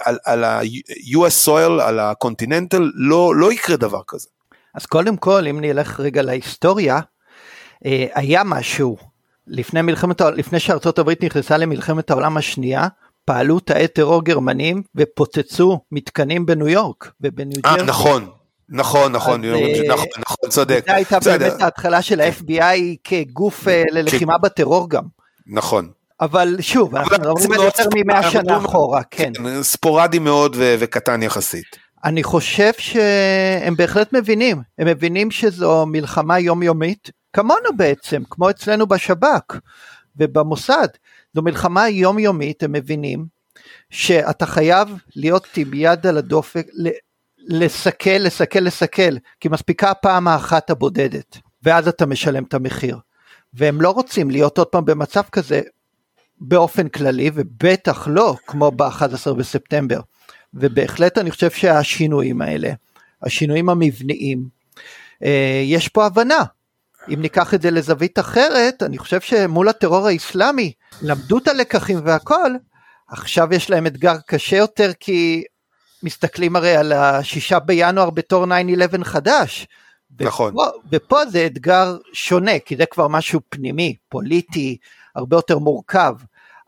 על, 0.00 0.18
על 0.24 0.44
ה-US 0.44 1.46
soil, 1.46 1.82
על 1.82 1.98
הקונטיננטל, 1.98 2.90
לא, 2.94 3.36
לא 3.36 3.52
יקרה 3.52 3.76
דבר 3.76 4.00
כזה. 4.08 4.28
אז 4.74 4.86
קודם 4.86 5.16
כל, 5.16 5.46
אם 5.46 5.60
נלך 5.60 6.00
רגע 6.00 6.22
להיסטוריה, 6.22 7.00
היה 8.14 8.44
משהו 8.44 8.96
לפני 9.48 9.82
מלחמת, 9.82 10.20
לפני 10.20 10.60
שארצות 10.60 10.98
הברית 10.98 11.24
נכנסה 11.24 11.56
למלחמת 11.56 12.10
העולם 12.10 12.36
השנייה, 12.36 12.88
פעלו 13.24 13.60
תאי 13.60 13.88
טרור 13.88 14.24
גרמנים 14.24 14.82
ופוצצו 14.96 15.80
מתקנים 15.92 16.46
בניו 16.46 16.68
יורק 16.68 17.10
ובניו 17.20 17.62
ג'רסי. 17.62 17.80
אה, 17.80 17.84
נכון, 17.84 18.28
נכון, 18.68 19.12
נכון, 19.12 19.44
אה, 19.44 19.50
נכון, 19.88 20.06
נכון, 20.18 20.50
צודק. 20.50 20.84
זו 20.86 20.92
הייתה 20.92 21.18
באמת 21.20 21.60
ההתחלה 21.60 22.02
של 22.02 22.20
ה-FBI 22.20 22.96
כגוף 23.04 23.68
אה, 23.68 23.82
ללחימה 23.90 24.38
בטרור 24.38 24.90
גם. 24.90 25.02
נכון. 25.46 25.90
אבל 26.20 26.56
שוב, 26.60 26.96
אנחנו 26.96 27.16
מדברים 27.16 27.52
יותר 27.52 27.84
מ-100 27.94 28.30
שנה 28.30 28.56
אחורה, 28.56 29.02
כן. 29.10 29.32
כן. 29.34 29.62
ספורדי 29.62 30.18
מאוד 30.18 30.56
וקטן 30.58 31.22
יחסית. 31.22 31.76
אני 32.04 32.22
חושב 32.22 32.70
שהם 32.78 33.76
בהחלט 33.76 34.12
מבינים, 34.12 34.62
הם 34.78 34.86
מבינים 34.86 35.30
שזו 35.30 35.86
מלחמה 35.86 36.38
יומיומית, 36.38 37.10
כמונו 37.32 37.76
בעצם, 37.76 38.22
כמו 38.30 38.50
אצלנו 38.50 38.86
בשב"כ 38.86 39.56
ובמוסד. 40.16 40.88
זו 41.34 41.42
מלחמה 41.42 41.88
יומיומית, 41.88 42.62
הם 42.62 42.72
מבינים, 42.72 43.26
שאתה 43.90 44.46
חייב 44.46 44.88
להיות 45.16 45.46
עם 45.56 45.70
יד 45.74 46.06
על 46.06 46.18
הדופק, 46.18 46.66
לסכל, 47.38 48.10
לסכל, 48.10 48.58
לסכל, 48.58 49.16
כי 49.40 49.48
מספיקה 49.48 49.90
הפעם 49.90 50.28
האחת 50.28 50.70
הבודדת, 50.70 51.38
ואז 51.62 51.88
אתה 51.88 52.06
משלם 52.06 52.44
את 52.44 52.54
המחיר. 52.54 52.98
והם 53.54 53.80
לא 53.80 53.90
רוצים 53.90 54.30
להיות 54.30 54.58
עוד 54.58 54.66
פעם 54.66 54.84
במצב 54.84 55.22
כזה 55.32 55.60
באופן 56.40 56.88
כללי, 56.88 57.30
ובטח 57.34 58.08
לא 58.10 58.36
כמו 58.46 58.70
ב-11 58.70 59.34
בספטמבר. 59.34 60.00
ובהחלט 60.54 61.18
אני 61.18 61.30
חושב 61.30 61.50
שהשינויים 61.50 62.42
האלה, 62.42 62.72
השינויים 63.22 63.68
המבניים, 63.68 64.48
אה, 65.22 65.62
יש 65.64 65.88
פה 65.88 66.06
הבנה 66.06 66.44
אם 67.14 67.20
ניקח 67.20 67.54
את 67.54 67.62
זה 67.62 67.70
לזווית 67.70 68.18
אחרת, 68.18 68.82
אני 68.82 68.98
חושב 68.98 69.20
שמול 69.20 69.68
הטרור 69.68 70.06
האיסלאמי, 70.06 70.72
למדו 71.02 71.38
את 71.38 71.48
הלקחים 71.48 72.00
והכל, 72.04 72.50
עכשיו 73.08 73.54
יש 73.54 73.70
להם 73.70 73.86
אתגר 73.86 74.16
קשה 74.26 74.56
יותר 74.56 74.90
כי 75.00 75.44
מסתכלים 76.02 76.56
הרי 76.56 76.76
על 76.76 76.92
השישה 76.92 77.58
בינואר 77.58 78.10
בתור 78.10 78.44
9-11 78.44 79.04
חדש. 79.04 79.66
נכון. 80.20 80.52
ופה, 80.52 80.66
ופה 80.92 81.26
זה 81.26 81.46
אתגר 81.46 81.96
שונה, 82.12 82.58
כי 82.58 82.76
זה 82.76 82.86
כבר 82.86 83.08
משהו 83.08 83.40
פנימי, 83.48 83.94
פוליטי, 84.08 84.76
הרבה 85.14 85.36
יותר 85.36 85.58
מורכב, 85.58 86.14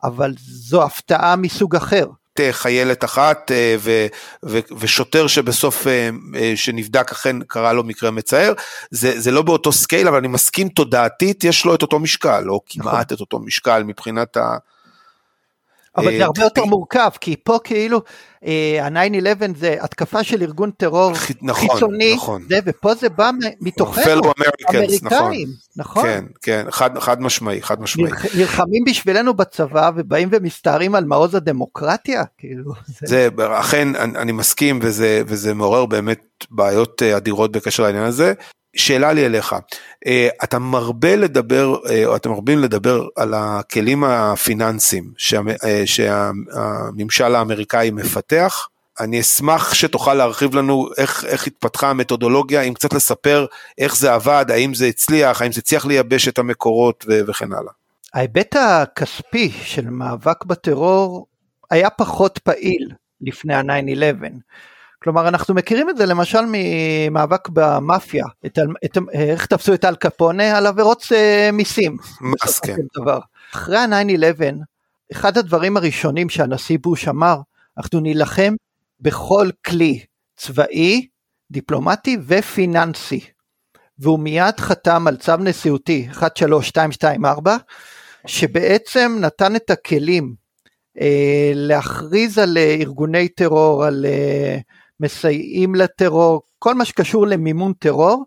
אבל 0.05 0.35
זו 0.39 0.83
הפתעה 0.83 1.37
מסוג 1.37 1.77
אחר. 1.77 2.07
חיילת 2.51 3.05
אחת 3.05 3.51
אה, 3.51 3.77
ו, 3.79 4.07
ו, 4.45 4.59
ושוטר 4.79 5.27
שבסוף 5.27 5.87
אה, 5.87 6.11
אה, 6.35 6.53
שנבדק 6.57 7.13
אכן 7.13 7.43
קרה 7.43 7.73
לו 7.73 7.85
מקרה 7.85 8.11
מצער, 8.11 8.53
זה, 8.91 9.21
זה 9.21 9.31
לא 9.31 9.43
באותו 9.43 9.73
scale 9.73 10.09
אבל 10.09 10.17
אני 10.17 10.29
מסכים 10.29 10.69
תודעתית 10.69 11.45
יש 11.45 11.65
לו 11.65 11.75
את 11.75 11.83
אותו 11.83 11.99
משקל 11.99 12.45
או 12.49 12.61
כמעט 12.67 12.87
נכון. 12.87 13.01
את 13.01 13.21
אותו 13.21 13.39
משקל 13.39 13.83
מבחינת 13.83 14.37
ה... 14.37 14.57
אבל 15.97 16.17
זה 16.19 16.25
הרבה 16.25 16.43
יותר 16.43 16.65
מורכב 16.65 17.11
כי 17.21 17.37
פה 17.45 17.59
כאילו 17.65 18.01
ה-9/11 18.81 19.57
זה 19.57 19.77
התקפה 19.81 20.25
של 20.25 20.43
ארגון 20.43 20.71
טרור 20.71 21.13
נכון, 21.43 21.69
חיצוני, 21.69 22.15
נכון. 22.15 22.43
ופה 22.67 22.95
זה 22.95 23.09
בא 23.09 23.31
מתוכנו, 23.61 24.33
אמריקאים, 24.39 25.49
נכון? 25.77 26.05
כן, 26.05 26.25
כן, 26.43 26.65
חד, 26.71 27.21
משמעי, 27.21 27.63
חד 27.63 27.81
משמעי. 27.81 28.11
נלחמים 28.35 28.85
בשבילנו 28.87 29.35
בצבא 29.35 29.91
ובאים 29.97 30.29
ומסתערים 30.33 30.95
על 30.95 31.05
מעוז 31.05 31.35
הדמוקרטיה, 31.35 32.25
כאילו. 32.39 32.73
זה, 33.07 33.29
אכן, 33.39 33.97
אני, 33.97 34.33
מסכים 34.33 34.79
וזה, 34.83 35.23
וזה 35.27 35.55
מעורר 35.55 35.87
באמת 35.87 36.21
בעיות 36.51 37.03
אה, 37.03 37.17
אדירות 37.17 37.53
בקשר 37.53 37.83
לעניין 37.83 38.05
הזה. 38.05 38.33
שאלה 38.77 39.12
לי 39.12 39.27
אליך, 39.27 39.55
אה, 40.07 40.29
אתה 40.45 40.59
מרבה 40.59 41.17
לדבר, 41.17 41.77
אה, 41.89 42.07
או 42.07 42.17
אתם 42.17 42.31
מרבים 42.31 42.59
לדבר 42.59 43.07
על 43.17 43.35
הכלים 43.37 44.05
הפיננסיים 44.05 45.12
אה, 45.65 45.83
שהממשל 45.87 47.35
האמריקאי 47.35 47.91
מפתח, 47.91 48.69
אני 49.00 49.21
אשמח 49.21 49.75
שתוכל 49.75 50.15
להרחיב 50.15 50.55
לנו 50.55 50.89
איך, 50.99 51.25
איך 51.25 51.47
התפתחה 51.47 51.91
המתודולוגיה, 51.91 52.62
אם 52.62 52.75
קצת 52.75 52.93
לספר 52.93 53.47
איך 53.79 53.97
זה 53.97 54.15
עבד, 54.15 54.45
האם 54.49 54.75
זה 54.75 54.87
הצליח, 54.87 55.43
האם 55.43 55.53
זה 55.53 55.59
הצליח 55.59 55.87
לייבש 55.87 56.29
את 56.29 56.39
המקורות 56.39 57.05
וכן 57.27 57.53
הלאה. 57.53 57.73
ההיבט 58.15 58.57
הכספי 58.57 59.50
של 59.65 59.91
מאבק 59.91 60.45
בטרור 60.45 61.27
היה 61.71 61.91
פחות 61.91 62.39
פעיל 62.39 62.89
לפני 63.21 63.55
ה-9-11. 63.55 64.25
כלומר 65.02 65.28
אנחנו 65.28 65.54
מכירים 65.54 65.90
את 65.90 65.97
זה 65.97 66.07
למשל 66.07 66.40
ממאבק 66.49 67.49
במאפיה, 67.49 68.25
את, 68.47 68.59
את, 68.85 68.99
איך 69.12 69.47
תפסו 69.47 69.75
את 69.75 69.85
אל 69.85 69.97
קפונה 69.97 70.59
על 70.59 70.66
עבירות 70.66 71.02
uh, 71.02 71.52
מיסים. 71.52 71.97
מס, 72.21 72.59
כן. 72.59 72.76
דבר. 73.00 73.19
אחרי 73.54 73.78
ה-9-11 73.78 74.42
אחד 75.12 75.38
הדברים 75.38 75.76
הראשונים 75.76 76.28
שהנשיא 76.28 76.78
בוש 76.83 77.09
אמר, 77.09 77.37
אנחנו 77.78 78.00
נילחם 78.00 78.54
בכל 79.00 79.49
כלי 79.66 80.04
צבאי, 80.37 81.07
דיפלומטי 81.50 82.16
ופיננסי. 82.26 83.21
והוא 83.99 84.19
מיד 84.19 84.61
חתם 84.61 85.07
על 85.07 85.16
צו 85.16 85.37
נשיאותי 85.37 86.09
13224, 86.12 87.57
שבעצם 88.26 89.16
נתן 89.21 89.57
את 89.57 89.71
הכלים 89.71 90.35
אה, 91.00 91.52
להכריז 91.54 92.38
על 92.38 92.59
אה, 92.59 92.76
ארגוני 92.80 93.28
טרור, 93.28 93.85
על 93.85 94.07
אה, 94.09 94.59
מסייעים 95.00 95.75
לטרור, 95.75 96.42
כל 96.59 96.75
מה 96.75 96.85
שקשור 96.85 97.26
למימון 97.26 97.73
טרור, 97.73 98.25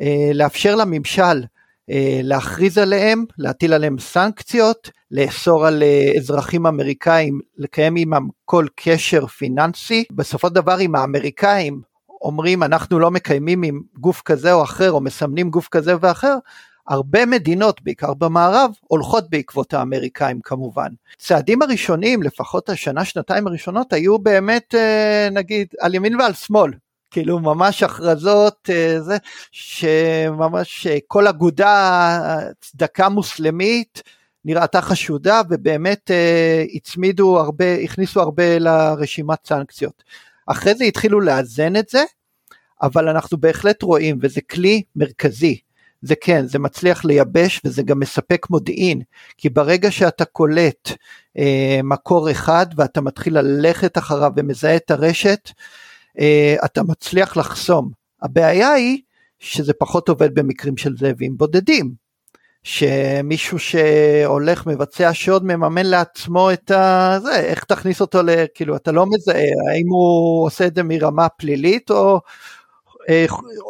אה, 0.00 0.30
לאפשר 0.34 0.74
לממשל 0.74 1.44
אה, 1.90 2.20
להכריז 2.22 2.78
עליהם, 2.78 3.24
להטיל 3.38 3.72
עליהם 3.72 3.98
סנקציות, 3.98 4.90
לאסור 5.10 5.66
על 5.66 5.82
אה, 5.82 6.12
אזרחים 6.16 6.66
אמריקאים 6.66 7.40
לקיים 7.58 7.96
עמם 7.96 8.28
כל 8.44 8.66
קשר 8.76 9.26
פיננסי. 9.26 10.04
בסופו 10.10 10.48
של 10.48 10.54
דבר 10.54 10.80
אם 10.80 10.94
האמריקאים 10.94 11.80
אומרים 12.22 12.62
אנחנו 12.62 12.98
לא 12.98 13.10
מקיימים 13.10 13.62
עם 13.62 13.80
גוף 13.98 14.22
כזה 14.24 14.52
או 14.52 14.62
אחר 14.62 14.92
או 14.92 15.00
מסמנים 15.00 15.50
גוף 15.50 15.68
כזה 15.68 15.94
ואחר, 16.00 16.36
הרבה 16.88 17.26
מדינות, 17.26 17.82
בעיקר 17.82 18.14
במערב, 18.14 18.70
הולכות 18.80 19.30
בעקבות 19.30 19.74
האמריקאים 19.74 20.40
כמובן. 20.40 20.88
צעדים 21.18 21.62
הראשונים, 21.62 22.22
לפחות 22.22 22.68
השנה, 22.68 23.04
שנתיים 23.04 23.46
הראשונות, 23.46 23.92
היו 23.92 24.18
באמת, 24.18 24.74
אה, 24.74 25.28
נגיד, 25.30 25.68
על 25.80 25.94
ימין 25.94 26.20
ועל 26.20 26.32
שמאל. 26.32 26.72
כאילו 27.10 27.38
ממש 27.38 27.82
הכרזות, 27.82 28.70
אה, 28.72 29.00
זה, 29.00 29.16
שממש 29.50 30.86
אה, 30.86 30.98
כל 31.06 31.26
אגודה, 31.26 32.18
צדקה 32.60 33.08
מוסלמית, 33.08 34.02
נראתה 34.44 34.80
חשודה 34.80 35.40
ובאמת 35.50 36.10
הצמידו 36.74 37.38
הרבה, 37.38 37.74
הכניסו 37.74 38.20
הרבה 38.20 38.58
לרשימת 38.58 39.38
סנקציות. 39.46 40.02
אחרי 40.46 40.74
זה 40.74 40.84
התחילו 40.84 41.20
לאזן 41.20 41.76
את 41.76 41.88
זה, 41.88 42.04
אבל 42.82 43.08
אנחנו 43.08 43.38
בהחלט 43.38 43.82
רואים, 43.82 44.18
וזה 44.22 44.40
כלי 44.40 44.82
מרכזי, 44.96 45.58
זה 46.02 46.14
כן, 46.20 46.46
זה 46.46 46.58
מצליח 46.58 47.04
לייבש 47.04 47.60
וזה 47.64 47.82
גם 47.82 48.00
מספק 48.00 48.46
מודיעין, 48.50 49.02
כי 49.36 49.48
ברגע 49.48 49.90
שאתה 49.90 50.24
קולט 50.24 50.90
אה, 51.38 51.80
מקור 51.84 52.30
אחד 52.30 52.66
ואתה 52.76 53.00
מתחיל 53.00 53.38
ללכת 53.38 53.98
אחריו 53.98 54.32
ומזהה 54.36 54.76
את 54.76 54.90
הרשת, 54.90 55.50
אה, 56.18 56.56
אתה 56.64 56.82
מצליח 56.82 57.36
לחסום. 57.36 57.90
הבעיה 58.22 58.72
היא 58.72 58.98
שזה 59.38 59.72
פחות 59.72 60.08
עובד 60.08 60.34
במקרים 60.34 60.76
של 60.76 60.96
זאבים 60.96 61.36
בודדים. 61.36 62.06
שמישהו 62.66 63.58
שהולך 63.58 64.66
מבצע 64.66 65.10
שוד 65.12 65.44
מממן 65.44 65.86
לעצמו 65.86 66.52
את 66.52 66.70
ה... 66.70 67.18
זה, 67.22 67.40
איך 67.40 67.64
תכניס 67.64 68.00
אותו 68.00 68.22
ל... 68.22 68.30
כאילו 68.54 68.76
אתה 68.76 68.92
לא 68.92 69.06
מזהה 69.06 69.42
האם 69.72 69.86
הוא 69.88 70.46
עושה 70.46 70.66
את 70.66 70.74
זה 70.74 70.82
מרמה 70.82 71.28
פלילית 71.28 71.90
או 71.90 72.20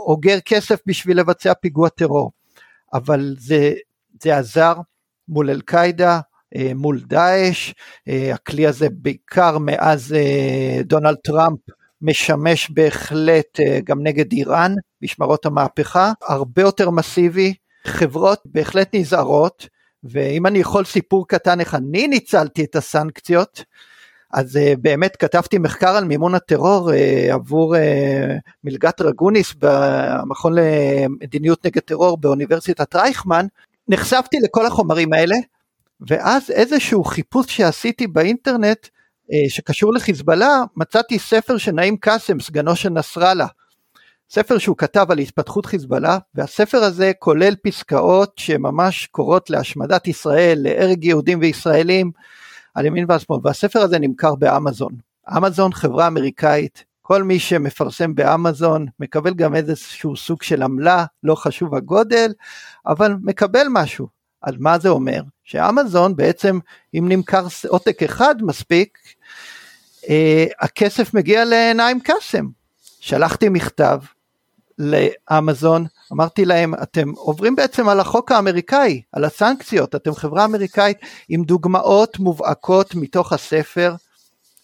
אוגר 0.06 0.40
כסף 0.40 0.80
בשביל 0.86 1.20
לבצע 1.20 1.54
פיגוע 1.54 1.88
טרור. 1.88 2.32
אבל 2.94 3.34
זה, 3.38 3.72
זה 4.22 4.38
עזר 4.38 4.74
מול 5.28 5.50
אל-קאעידה, 5.50 6.20
אה, 6.56 6.72
מול 6.74 7.00
דאעש, 7.00 7.72
אה, 8.08 8.34
הכלי 8.34 8.66
הזה 8.66 8.88
בעיקר 8.92 9.58
מאז 9.58 10.14
דונלד 10.84 11.16
טראמפ 11.24 11.58
משמש 12.02 12.70
בהחלט 12.70 13.60
גם 13.84 14.02
נגד 14.02 14.32
איראן, 14.32 14.74
משמרות 15.02 15.46
המהפכה, 15.46 16.12
הרבה 16.22 16.62
יותר 16.62 16.90
מסיבי, 16.90 17.54
חברות 17.86 18.42
בהחלט 18.44 18.94
נזהרות, 18.94 19.68
ואם 20.04 20.46
אני 20.46 20.58
יכול 20.58 20.84
סיפור 20.84 21.28
קטן 21.28 21.60
איך 21.60 21.74
אני 21.74 22.08
ניצלתי 22.08 22.64
את 22.64 22.76
הסנקציות, 22.76 23.64
אז 24.32 24.56
uh, 24.56 24.78
באמת 24.80 25.16
כתבתי 25.16 25.58
מחקר 25.58 25.96
על 25.96 26.04
מימון 26.04 26.34
הטרור 26.34 26.90
uh, 26.90 26.94
עבור 27.32 27.76
uh, 27.76 27.78
מלגת 28.64 29.00
רגוניס 29.00 29.54
במכון 29.58 30.52
למדיניות 30.56 31.66
נגד 31.66 31.80
טרור 31.80 32.16
באוניברסיטת 32.16 32.96
רייכמן, 32.96 33.46
נחשפתי 33.88 34.36
לכל 34.40 34.66
החומרים 34.66 35.12
האלה, 35.12 35.36
ואז 36.00 36.50
איזשהו 36.50 37.04
חיפוש 37.04 37.46
שעשיתי 37.56 38.06
באינטרנט 38.06 38.86
uh, 38.86 39.34
שקשור 39.48 39.94
לחיזבאללה, 39.94 40.62
מצאתי 40.76 41.18
ספר 41.18 41.56
של 41.58 41.72
נעים 41.72 41.96
קאסם, 41.96 42.40
סגנו 42.40 42.76
של 42.76 42.90
נסראללה. 42.90 43.46
ספר 44.30 44.58
שהוא 44.58 44.76
כתב 44.76 45.06
על 45.10 45.18
התפתחות 45.18 45.66
חיזבאללה, 45.66 46.18
והספר 46.34 46.78
הזה 46.78 47.12
כולל 47.18 47.54
פסקאות 47.62 48.32
שממש 48.36 49.06
קוראות 49.06 49.50
להשמדת 49.50 50.08
ישראל, 50.08 50.58
להרג 50.62 51.04
יהודים 51.04 51.38
וישראלים, 51.40 52.10
על 52.76 52.86
ימין 52.86 53.04
ועל 53.08 53.18
שמאל, 53.18 53.40
והספר 53.44 53.80
הזה 53.80 53.98
נמכר 53.98 54.34
באמזון. 54.34 54.92
אמזון 55.36 55.72
חברה 55.72 56.06
אמריקאית, 56.06 56.84
כל 57.02 57.22
מי 57.22 57.38
שמפרסם 57.38 58.14
באמזון 58.14 58.86
מקבל 59.00 59.34
גם 59.34 59.54
איזשהו 59.54 60.16
סוג 60.16 60.42
של 60.42 60.62
עמלה, 60.62 61.04
לא 61.22 61.34
חשוב 61.34 61.74
הגודל, 61.74 62.32
אבל 62.86 63.14
מקבל 63.22 63.66
משהו. 63.70 64.08
אז 64.42 64.54
מה 64.58 64.78
זה 64.78 64.88
אומר? 64.88 65.20
שאמזון 65.44 66.16
בעצם, 66.16 66.58
אם 66.94 67.04
נמכר 67.08 67.46
עותק 67.68 68.02
אחד 68.02 68.34
מספיק, 68.42 68.98
אה, 70.08 70.44
הכסף 70.60 71.14
מגיע 71.14 71.44
לעיניים 71.44 72.00
קאסם. 72.00 72.46
שלחתי 73.00 73.48
מכתב 73.48 73.98
לאמזון, 74.78 75.86
אמרתי 76.12 76.44
להם, 76.44 76.74
אתם 76.74 77.10
עוברים 77.10 77.56
בעצם 77.56 77.88
על 77.88 78.00
החוק 78.00 78.32
האמריקאי, 78.32 79.02
על 79.12 79.24
הסנקציות, 79.24 79.94
אתם 79.94 80.14
חברה 80.14 80.44
אמריקאית 80.44 80.98
עם 81.28 81.44
דוגמאות 81.44 82.18
מובהקות 82.18 82.94
מתוך 82.94 83.32
הספר. 83.32 83.94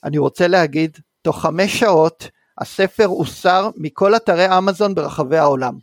אני 0.04 0.18
רוצה 0.18 0.48
להגיד, 0.48 0.98
תוך 1.22 1.42
חמש 1.42 1.80
שעות 1.80 2.28
הספר 2.58 3.04
הוסר 3.04 3.70
מכל 3.76 4.16
אתרי 4.16 4.58
אמזון 4.58 4.94
ברחבי 4.94 5.38
העולם. 5.38 5.74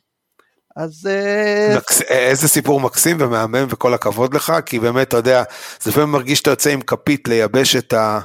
אז... 0.76 1.10
אה, 1.10 1.76
מקס... 1.78 2.02
איזה 2.02 2.48
סיפור 2.48 2.80
מקסים 2.80 3.18
ומהמם 3.20 3.68
וכל 3.70 3.94
הכבוד 3.94 4.34
לך, 4.34 4.54
כי 4.65 4.80
באמת, 4.80 5.08
אתה 5.08 5.18
יודע, 5.18 5.44
זה 5.82 5.89
לפעמים 5.89 6.12
מרגיש 6.12 6.39
שאתה 6.39 6.50
יוצא 6.50 6.70
עם 6.70 6.82
כפית 6.82 7.28
לייבש 7.28 7.76
את, 7.76 7.94
ה... 7.94 8.20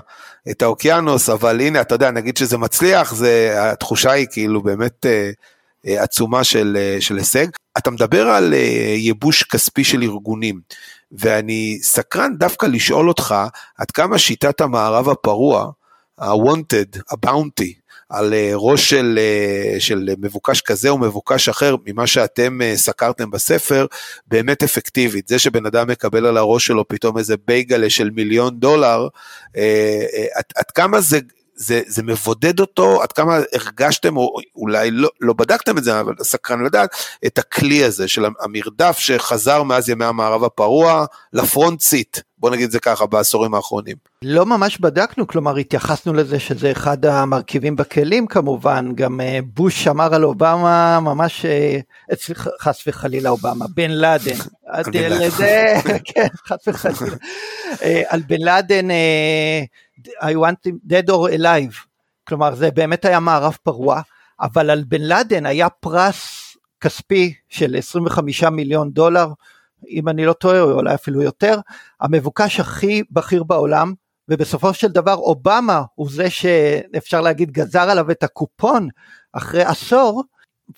את 0.50 0.62
האוקיינוס, 0.62 1.28
אבל 1.28 1.60
הנה, 1.60 1.80
אתה 1.80 1.94
יודע, 1.94 2.10
נגיד 2.10 2.36
שזה 2.36 2.58
מצליח, 2.58 3.14
זה... 3.14 3.54
התחושה 3.72 4.10
היא 4.10 4.26
כאילו 4.30 4.62
באמת... 4.62 5.06
אה, 5.86 6.02
עצומה 6.02 6.44
של, 6.44 6.76
אה, 6.80 6.96
של 7.00 7.16
הישג. 7.16 7.46
אתה 7.78 7.90
מדבר 7.90 8.28
על 8.28 8.54
אה, 8.54 8.94
ייבוש 8.96 9.42
כספי 9.42 9.84
של 9.84 10.02
ארגונים, 10.02 10.60
ואני 11.12 11.78
סקרן 11.82 12.36
דווקא 12.38 12.66
לשאול 12.66 13.08
אותך 13.08 13.34
עד 13.78 13.90
כמה 13.90 14.18
שיטת 14.18 14.60
המערב 14.60 15.08
הפרוע, 15.08 15.70
ה-wanted, 16.18 17.00
ה-bounty, 17.10 17.72
על 18.08 18.34
ראש 18.54 18.90
של, 18.90 19.18
של 19.78 20.08
מבוקש 20.18 20.60
כזה 20.60 20.88
או 20.88 20.98
מבוקש 20.98 21.48
אחר, 21.48 21.76
ממה 21.86 22.06
שאתם 22.06 22.58
סקרתם 22.74 23.30
בספר, 23.30 23.86
באמת 24.26 24.62
אפקטיבית. 24.62 25.28
זה 25.28 25.38
שבן 25.38 25.66
אדם 25.66 25.88
מקבל 25.88 26.26
על 26.26 26.36
הראש 26.36 26.66
שלו 26.66 26.88
פתאום 26.88 27.18
איזה 27.18 27.34
בייגלה 27.46 27.90
של 27.90 28.10
מיליון 28.10 28.58
דולר, 28.58 29.08
עד, 30.34 30.44
עד 30.56 30.70
כמה 30.74 31.00
זה 31.00 31.18
זה, 31.56 31.80
זה 31.86 32.02
מבודד 32.02 32.60
אותו, 32.60 33.02
עד 33.02 33.12
כמה 33.12 33.38
הרגשתם, 33.52 34.16
או 34.16 34.36
אולי 34.56 34.90
לא, 34.90 35.08
לא 35.20 35.32
בדקתם 35.32 35.78
את 35.78 35.84
זה, 35.84 36.00
אבל 36.00 36.14
סקרן 36.22 36.64
לדעת, 36.64 36.90
את 37.26 37.38
הכלי 37.38 37.84
הזה 37.84 38.08
של 38.08 38.24
המרדף 38.40 38.98
שחזר 38.98 39.62
מאז 39.62 39.88
ימי 39.88 40.04
המערב 40.04 40.44
הפרוע 40.44 41.04
לפרונט 41.32 41.80
סיט, 41.80 42.18
בוא 42.38 42.50
נגיד 42.50 42.64
את 42.64 42.70
זה 42.70 42.80
ככה, 42.80 43.06
בעשורים 43.06 43.54
האחרונים. 43.54 43.96
לא 44.22 44.46
ממש 44.46 44.78
בדקנו, 44.78 45.26
כלומר 45.26 45.56
התייחסנו 45.56 46.12
לזה 46.12 46.40
שזה 46.40 46.72
אחד 46.72 47.06
המרכיבים 47.06 47.76
בכלים 47.76 48.26
כמובן, 48.26 48.92
גם 48.94 49.20
אה, 49.20 49.38
בוש 49.44 49.88
אמר 49.88 50.14
על 50.14 50.24
אובמה 50.24 51.00
ממש, 51.00 51.44
אה, 51.44 51.78
חס 52.60 52.84
וחלילה 52.86 53.30
אובמה, 53.30 53.64
בן 53.74 53.90
לאדן, 53.90 54.36
כן, 56.14 56.26
חס 56.46 56.68
וחלילה, 56.68 57.16
אה, 57.82 58.02
על 58.08 58.22
בן 58.26 58.40
לאדן, 58.40 58.88
I 60.20 60.34
want 60.34 60.68
him 60.68 60.90
dead 60.90 61.10
or 61.10 61.38
alive, 61.38 61.86
כלומר 62.28 62.54
זה 62.54 62.70
באמת 62.70 63.04
היה 63.04 63.20
מערב 63.20 63.56
פרוע, 63.62 64.00
אבל 64.40 64.70
על 64.70 64.84
בן 64.88 65.02
לאדן 65.02 65.46
היה 65.46 65.68
פרס 65.68 66.40
כספי 66.80 67.34
של 67.48 67.76
25 67.78 68.44
מיליון 68.44 68.90
דולר, 68.90 69.28
אם 69.88 70.08
אני 70.08 70.26
לא 70.26 70.32
טועה, 70.32 70.60
או 70.60 70.72
אולי 70.72 70.94
אפילו 70.94 71.22
יותר, 71.22 71.58
המבוקש 72.00 72.60
הכי 72.60 73.02
בכיר 73.10 73.42
בעולם, 73.44 73.94
ובסופו 74.28 74.74
של 74.74 74.88
דבר 74.88 75.14
אובמה 75.14 75.82
הוא 75.94 76.08
זה 76.10 76.30
שאפשר 76.30 77.20
להגיד 77.20 77.50
גזר 77.50 77.90
עליו 77.90 78.10
את 78.10 78.22
הקופון 78.22 78.88
אחרי 79.32 79.62
עשור, 79.62 80.24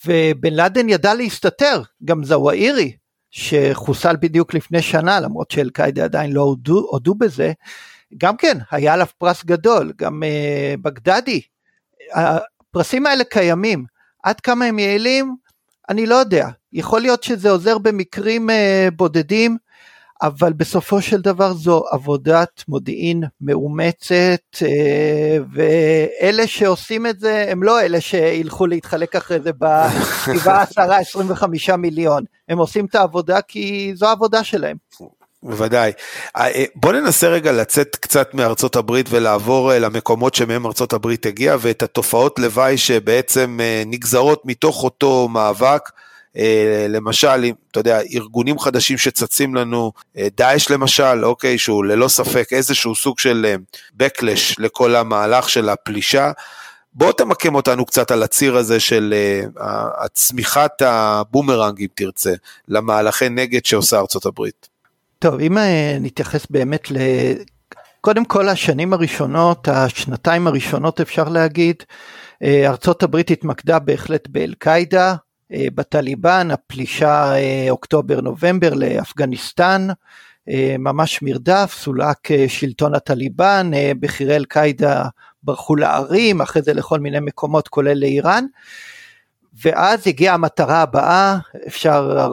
ובן 0.06 0.54
לאדן 0.54 0.88
ידע 0.88 1.14
להסתתר, 1.14 1.82
גם 2.04 2.24
זוואירי, 2.24 2.96
שחוסל 3.30 4.16
בדיוק 4.20 4.54
לפני 4.54 4.82
שנה, 4.82 5.20
למרות 5.20 5.50
שאל-קאעידה 5.50 6.04
עדיין 6.04 6.32
לא 6.32 6.40
הודו, 6.40 6.86
הודו 6.90 7.14
בזה, 7.14 7.52
גם 8.18 8.36
כן, 8.36 8.58
היה 8.70 8.94
עליו 8.94 9.06
פרס 9.18 9.44
גדול, 9.44 9.92
גם 9.96 10.22
uh, 10.22 10.80
בגדדי. 10.82 11.40
הפרסים 12.14 13.06
האלה 13.06 13.24
קיימים, 13.24 13.84
עד 14.22 14.40
כמה 14.40 14.64
הם 14.64 14.78
יעילים, 14.78 15.36
אני 15.88 16.06
לא 16.06 16.14
יודע. 16.14 16.48
יכול 16.72 17.00
להיות 17.00 17.22
שזה 17.22 17.50
עוזר 17.50 17.78
במקרים 17.78 18.50
uh, 18.50 18.94
בודדים, 18.96 19.56
אבל 20.22 20.52
בסופו 20.52 21.02
של 21.02 21.20
דבר 21.20 21.52
זו 21.52 21.84
עבודת 21.90 22.64
מודיעין 22.68 23.24
מאומצת, 23.40 24.62
אה, 24.62 25.38
ואלה 25.52 26.46
שעושים 26.46 27.06
את 27.06 27.20
זה 27.20 27.46
הם 27.48 27.62
לא 27.62 27.80
אלה 27.80 28.00
שילכו 28.00 28.66
להתחלק 28.66 29.16
אחרי 29.16 29.40
זה 29.40 29.50
ב-7, 29.58 30.50
10, 30.50 30.82
25 30.92 31.70
מיליון, 31.70 32.24
הם 32.48 32.58
עושים 32.58 32.86
את 32.86 32.94
העבודה 32.94 33.42
כי 33.42 33.92
זו 33.94 34.06
העבודה 34.06 34.44
שלהם. 34.44 34.76
בוודאי. 35.42 35.92
אה, 36.36 36.48
אה, 36.48 36.64
בוא 36.74 36.92
ננסה 36.92 37.28
רגע 37.28 37.52
לצאת 37.52 37.96
קצת 37.96 38.34
מארצות 38.34 38.76
הברית 38.76 39.06
ולעבור 39.10 39.72
למקומות 39.72 40.34
שמהם 40.34 40.66
ארצות 40.66 40.92
הברית 40.92 41.26
הגיעה 41.26 41.56
ואת 41.60 41.82
התופעות 41.82 42.38
לוואי 42.38 42.78
שבעצם 42.78 43.58
נגזרות 43.86 44.42
מתוך 44.44 44.84
אותו 44.84 45.28
מאבק. 45.28 45.90
אה, 46.36 46.86
למשל, 46.88 47.44
אתה 47.70 47.80
יודע, 47.80 48.00
ארגונים 48.14 48.58
חדשים 48.58 48.98
שצצים 48.98 49.54
לנו, 49.54 49.92
אה, 50.18 50.28
דאעש 50.36 50.70
למשל, 50.70 51.24
אוקיי, 51.24 51.58
שהוא 51.58 51.84
ללא 51.84 52.08
ספק 52.08 52.52
איזשהו 52.52 52.94
סוג 52.94 53.18
של 53.18 53.46
אה, 53.48 53.54
backlash 54.02 54.54
לכל 54.58 54.96
המהלך 54.96 55.48
של 55.48 55.68
הפלישה. 55.68 56.32
בוא 56.92 57.12
תמקם 57.12 57.54
אותנו 57.54 57.86
קצת 57.86 58.10
על 58.10 58.22
הציר 58.22 58.56
הזה 58.56 58.80
של 58.80 59.14
הצמיחת 60.00 60.82
הבומרנג, 60.82 61.80
אם 61.80 61.86
תרצה, 61.94 62.32
למהלכי 62.68 63.28
נגד 63.28 63.64
שעושה 63.64 63.98
ארצות 63.98 64.26
הברית. 64.26 64.68
טוב, 65.18 65.40
אם 65.40 65.58
נתייחס 66.00 66.46
באמת 66.50 66.90
ל... 66.90 66.96
קודם 68.00 68.24
כל 68.24 68.48
השנים 68.48 68.92
הראשונות, 68.92 69.68
השנתיים 69.68 70.46
הראשונות 70.46 71.00
אפשר 71.00 71.28
להגיד, 71.28 71.76
ארצות 72.42 73.02
הברית 73.02 73.30
התמקדה 73.30 73.78
בהחלט 73.78 74.28
באל-קאעידה, 74.28 75.14
אה, 75.52 75.66
בטליבן, 75.74 76.50
הפלישה 76.50 77.36
אה, 77.36 77.66
אוקטובר-נובמבר 77.70 78.74
לאפגניסטן, 78.74 79.86
אה, 80.48 80.76
ממש 80.78 81.22
מרדף, 81.22 81.74
סולק 81.78 82.28
שלטון 82.48 82.94
הטליבן, 82.94 83.70
בכירי 84.00 84.36
אל-קאעידה 84.36 85.04
ברחו 85.42 85.76
לערים, 85.76 86.40
אחרי 86.40 86.62
זה 86.62 86.74
לכל 86.74 87.00
מיני 87.00 87.20
מקומות 87.20 87.68
כולל 87.68 87.98
לאיראן, 87.98 88.44
ואז 89.64 90.06
הגיעה 90.06 90.34
המטרה 90.34 90.82
הבאה, 90.82 91.36
אפשר 91.66 92.28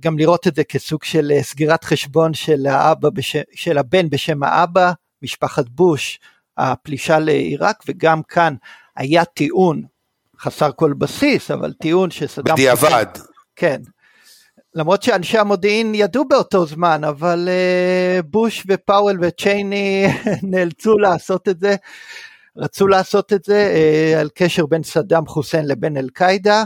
גם 0.00 0.18
לראות 0.18 0.46
את 0.46 0.54
זה 0.54 0.64
כסוג 0.64 1.04
של 1.04 1.32
סגירת 1.42 1.84
חשבון 1.84 2.34
של, 2.34 2.66
האבא 2.66 3.10
בש... 3.10 3.36
של 3.54 3.78
הבן 3.78 4.10
בשם 4.10 4.42
האבא, 4.42 4.92
משפחת 5.22 5.68
בוש, 5.68 6.20
הפלישה 6.58 7.18
לעיראק, 7.18 7.82
וגם 7.88 8.22
כאן 8.22 8.54
היה 8.96 9.24
טיעון 9.24 9.82
חסר 10.40 10.70
כל 10.76 10.92
בסיס, 10.92 11.50
אבל 11.50 11.72
טיעון 11.72 12.10
שסדאם... 12.10 12.54
בדיעבד. 12.54 13.06
כן. 13.56 13.80
למרות 14.74 15.02
שאנשי 15.02 15.38
המודיעין 15.38 15.94
ידעו 15.94 16.24
באותו 16.28 16.66
זמן, 16.66 17.04
אבל 17.04 17.48
uh, 17.48 18.22
בוש 18.22 18.66
ופאוול 18.68 19.18
וצ'ייני 19.22 20.06
נאלצו 20.50 20.98
לעשות 20.98 21.48
את 21.48 21.60
זה, 21.60 21.76
רצו 22.56 22.86
לעשות 22.86 23.32
את 23.32 23.44
זה 23.44 23.74
uh, 24.16 24.20
על 24.20 24.28
קשר 24.34 24.66
בין 24.66 24.82
סדאם 24.82 25.26
חוסיין 25.26 25.68
לבין 25.68 25.96
אל-קאעידה, 25.96 26.64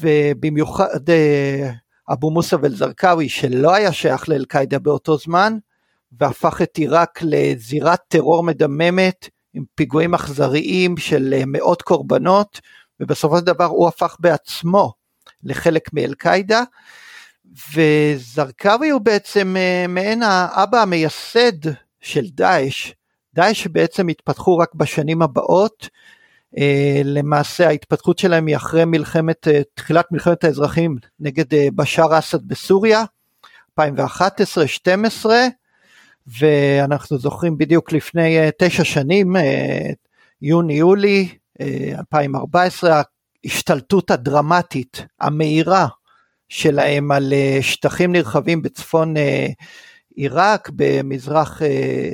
ובמיוחד 0.00 1.08
uh, 1.08 1.85
אבו 2.12 2.30
מוסא 2.30 2.56
ואל-זרקאוי 2.62 3.28
שלא 3.28 3.74
היה 3.74 3.92
שייך 3.92 4.28
לאל-קאעידה 4.28 4.78
באותו 4.78 5.18
זמן, 5.18 5.58
והפך 6.12 6.62
את 6.62 6.76
עיראק 6.76 7.20
לזירת 7.22 8.00
טרור 8.08 8.42
מדממת, 8.42 9.28
עם 9.54 9.64
פיגועים 9.74 10.14
אכזריים 10.14 10.96
של 10.96 11.42
מאות 11.46 11.82
קורבנות, 11.82 12.60
ובסופו 13.00 13.38
של 13.38 13.44
דבר 13.44 13.64
הוא 13.64 13.88
הפך 13.88 14.16
בעצמו 14.20 14.92
לחלק 15.42 15.92
מאל-קאעידה, 15.92 16.62
וזרקאוי 17.74 18.90
הוא 18.90 19.00
בעצם 19.00 19.56
אה, 19.56 19.86
מעין 19.88 20.22
האבא 20.22 20.82
המייסד 20.82 21.70
של 22.00 22.26
דאעש, 22.30 22.92
דאעש 23.34 23.66
בעצם 23.66 24.08
התפתחו 24.08 24.58
רק 24.58 24.74
בשנים 24.74 25.22
הבאות, 25.22 25.88
למעשה 27.04 27.68
ההתפתחות 27.68 28.18
שלהם 28.18 28.46
היא 28.46 28.56
אחרי 28.56 28.84
מלחמת, 28.84 29.48
תחילת 29.74 30.12
מלחמת 30.12 30.44
האזרחים 30.44 30.96
נגד 31.20 31.44
בשאר 31.74 32.18
אסד 32.18 32.48
בסוריה, 32.48 33.04
2011-2012, 33.80 33.82
ואנחנו 36.26 37.18
זוכרים 37.18 37.58
בדיוק 37.58 37.92
לפני 37.92 38.38
אה, 38.38 38.48
תשע 38.58 38.84
שנים, 38.84 39.36
אה, 39.36 39.90
יוני-יולי 40.42 41.28
2014, 41.98 42.90
אה, 42.90 43.02
ההשתלטות 43.44 44.10
הדרמטית, 44.10 45.04
המהירה 45.20 45.86
שלהם 46.48 47.12
על 47.12 47.32
שטחים 47.60 48.12
נרחבים 48.12 48.62
בצפון 48.62 49.14
עיראק, 50.14 50.70
במזרח 50.74 51.62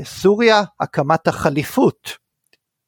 סוריה, 0.04 0.62
הקמת 0.80 1.28
החליפות. 1.28 2.21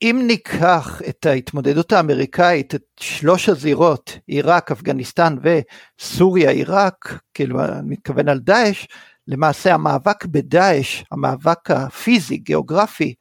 אם 0.04 0.24
ניקח 0.26 1.02
את 1.08 1.26
ההתמודדות 1.26 1.92
האמריקאית, 1.92 2.74
את 2.74 2.82
שלוש 3.00 3.48
הזירות, 3.48 4.18
עיראק, 4.26 4.70
אפגניסטן 4.70 5.36
וסוריה, 5.42 6.50
עיראק, 6.50 7.18
כאילו 7.34 7.64
אני 7.64 7.80
מתכוון 7.84 8.28
על 8.28 8.38
דאעש, 8.38 8.86
למעשה 9.28 9.74
המאבק 9.74 10.24
בדאעש, 10.24 11.02
המאבק 11.10 11.70
הפיזי, 11.70 12.36
גיאוגרפי, 12.36 13.14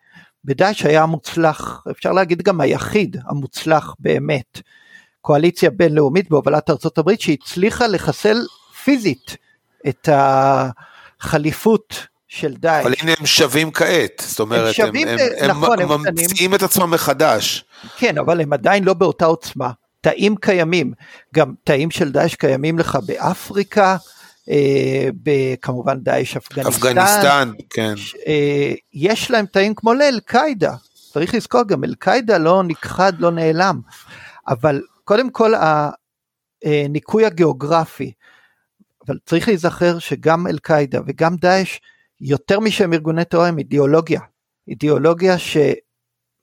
בדאעש 0.46 0.86
היה 0.86 1.04
המוצלח, 1.04 1.84
אפשר 1.92 2.12
להגיד 2.12 2.42
גם 2.42 2.62
היחיד 2.62 3.18
המוצלח 3.26 3.96
באמת. 4.00 4.62
קואליציה 5.22 5.70
בינלאומית 5.70 6.30
בהובלת 6.30 6.70
ארצות 6.70 6.98
הברית 6.98 7.22
שהצליחה 7.22 7.88
לחסל 7.88 8.38
פיזית 8.84 9.38
את 9.88 10.10
החליפות 10.12 12.08
של 12.34 12.54
דאעש. 12.54 12.86
אבל 12.86 12.94
הנה 13.00 13.12
הם 13.20 13.26
שווים 13.26 13.72
כעת, 13.72 14.24
זאת 14.28 14.40
אומרת, 14.40 14.68
הם, 14.68 14.74
שווים, 14.74 15.08
הם, 15.08 15.18
הם, 15.40 15.50
נכון, 15.50 15.80
הם, 15.80 15.92
הם 15.92 16.02
ממציאים 16.02 16.56
את 16.56 16.64
עצמם 16.64 16.92
מחדש. 16.92 17.66
כן, 17.98 18.18
אבל 18.18 18.42
הם 18.42 18.54
עדיין 18.54 18.84
לא 18.84 18.94
באותה 18.94 19.26
עוצמה. 19.26 19.72
תאים 20.02 20.36
קיימים, 20.36 20.94
גם 21.34 21.54
תאים 21.64 21.92
של 21.92 22.12
דאעש 22.12 22.36
קיימים 22.36 22.80
לך 22.80 22.98
באפריקה, 23.06 23.98
אה, 24.50 25.10
כמובן 25.62 26.00
דאעש 26.00 26.38
אפגניסטן. 26.38 26.72
אפגניסטן, 26.72 27.52
כן. 27.70 27.94
אה, 28.28 28.74
יש 28.94 29.32
להם 29.32 29.46
תאים 29.46 29.76
כמו 29.76 29.94
לאל-קאעידה, 29.94 30.74
צריך 31.14 31.36
לזכור 31.36 31.64
גם 31.68 31.84
אל-קאעידה 31.84 32.38
לא 32.38 32.64
נכחד, 32.64 33.14
לא 33.20 33.32
נעלם, 33.32 33.82
אבל 34.48 34.82
קודם 35.04 35.30
כל 35.30 35.54
הניקוי 36.64 37.26
הגיאוגרפי, 37.26 38.12
אבל 39.08 39.18
צריך 39.26 39.48
להיזכר 39.48 40.00
שגם 40.00 40.48
אל-קאעידה 40.48 41.00
וגם 41.08 41.36
דאעש, 41.36 41.80
יותר 42.24 42.60
משהם 42.60 42.94
ארגוני 42.94 43.26
טרור 43.26 43.44
הם 43.44 43.58
אידיאולוגיה, 43.58 44.22
אידיאולוגיה 44.68 45.36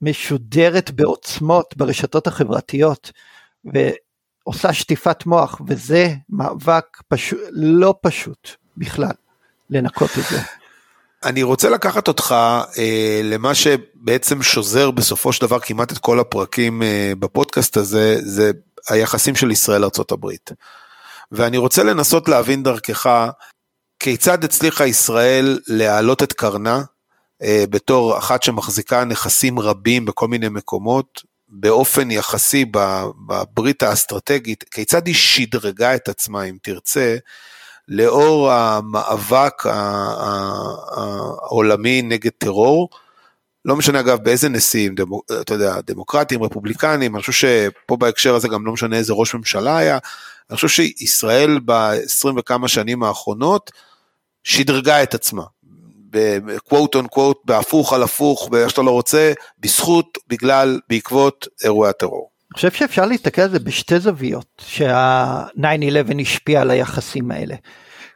שמשודרת 0.03 0.90
בעוצמות 0.90 1.77
ברשתות 1.77 2.27
החברתיות, 2.27 3.12
עושה 4.45 4.73
שטיפת 4.73 5.27
מוח, 5.27 5.61
וזה 5.66 6.09
מאבק 6.29 6.85
פשוט, 7.09 7.38
לא 7.53 7.95
פשוט 8.03 8.49
בכלל 8.77 9.12
לנקות 9.71 10.11
את 10.19 10.25
זה. 10.31 10.40
אני 11.25 11.43
רוצה 11.43 11.71
לקחת 11.71 12.09
אותך 12.09 12.35
אה, 12.79 13.21
למה 13.25 13.55
שבעצם 13.55 14.43
שוזר 14.43 14.90
בסופו 14.90 15.33
של 15.33 15.47
דבר 15.47 15.59
כמעט 15.59 15.93
את 15.93 15.99
כל 15.99 16.21
הפרקים 16.21 16.83
אה, 16.83 17.12
בפודקאסט 17.19 17.77
הזה, 17.77 18.16
זה 18.21 18.51
היחסים 18.88 19.37
של 19.37 19.51
ישראל 19.51 19.85
ארה"ב. 19.85 20.27
ואני 21.33 21.57
רוצה 21.57 21.83
לנסות 21.83 22.29
להבין 22.29 22.62
דרכך 22.62 23.31
כיצד 24.01 24.45
הצליחה 24.45 24.87
ישראל 24.87 25.59
להעלות 25.67 26.23
את 26.23 26.33
קרנה 26.33 26.83
אה, 27.43 27.65
בתור 27.71 28.19
אחת 28.19 28.43
שמחזיקה 28.43 29.05
נכסים 29.05 29.59
רבים 29.59 30.05
בכל 30.05 30.29
מיני 30.29 30.49
מקומות, 30.49 31.23
באופן 31.49 32.11
יחסי 32.11 32.65
בברית 33.27 33.83
האסטרטגית, 33.83 34.65
כיצד 34.71 35.07
היא 35.07 35.15
שדרגה 35.15 35.95
את 35.95 36.09
עצמה, 36.09 36.45
אם 36.45 36.57
תרצה, 36.63 37.17
לאור 37.89 38.53
המאבק 38.53 39.67
העולמי 40.97 42.03
נגד 42.03 42.31
טרור. 42.39 42.89
לא 43.65 43.77
משנה 43.77 44.01
אגב 44.01 44.19
באיזה 44.25 44.49
נשיאים, 44.49 44.95
דמו, 44.95 45.23
אתה 45.41 45.55
יודע, 45.55 45.81
דמוקרטים, 45.81 46.43
רפובליקנים, 46.43 47.15
אני 47.15 47.23
חושב 47.23 47.33
שפה 47.33 47.97
בהקשר 47.97 48.35
הזה 48.35 48.49
גם 48.49 48.67
לא 48.67 48.73
משנה 48.73 48.97
איזה 48.97 49.13
ראש 49.13 49.35
ממשלה 49.35 49.79
היה, 49.79 49.99
אני 50.51 50.57
חושב 50.57 50.69
שישראל 50.69 51.59
ב-20 51.65 52.29
וכמה 52.37 52.69
שנים 52.69 53.03
האחרונות 53.03 53.71
שדרגה 54.44 55.03
את 55.03 55.14
עצמה. 55.14 55.42
בקוואט 56.11 56.94
און 56.94 57.07
קוואט, 57.07 57.37
בהפוך 57.44 57.92
על 57.92 58.03
הפוך, 58.03 58.48
באיך 58.48 58.70
שאתה 58.70 58.83
לא 58.83 58.90
רוצה, 58.90 59.33
בזכות, 59.59 60.18
בגלל, 60.29 60.81
בעקבות 60.88 61.48
אירועי 61.64 61.90
הטרור. 61.90 62.31
אני 62.50 62.55
חושב 62.55 62.70
שאפשר 62.70 63.07
להסתכל 63.07 63.42
על 63.42 63.50
זה 63.50 63.59
בשתי 63.59 64.00
זוויות, 64.00 64.46
שה-9-11 64.59 66.20
השפיע 66.20 66.61
על 66.61 66.70
היחסים 66.70 67.31
האלה. 67.31 67.55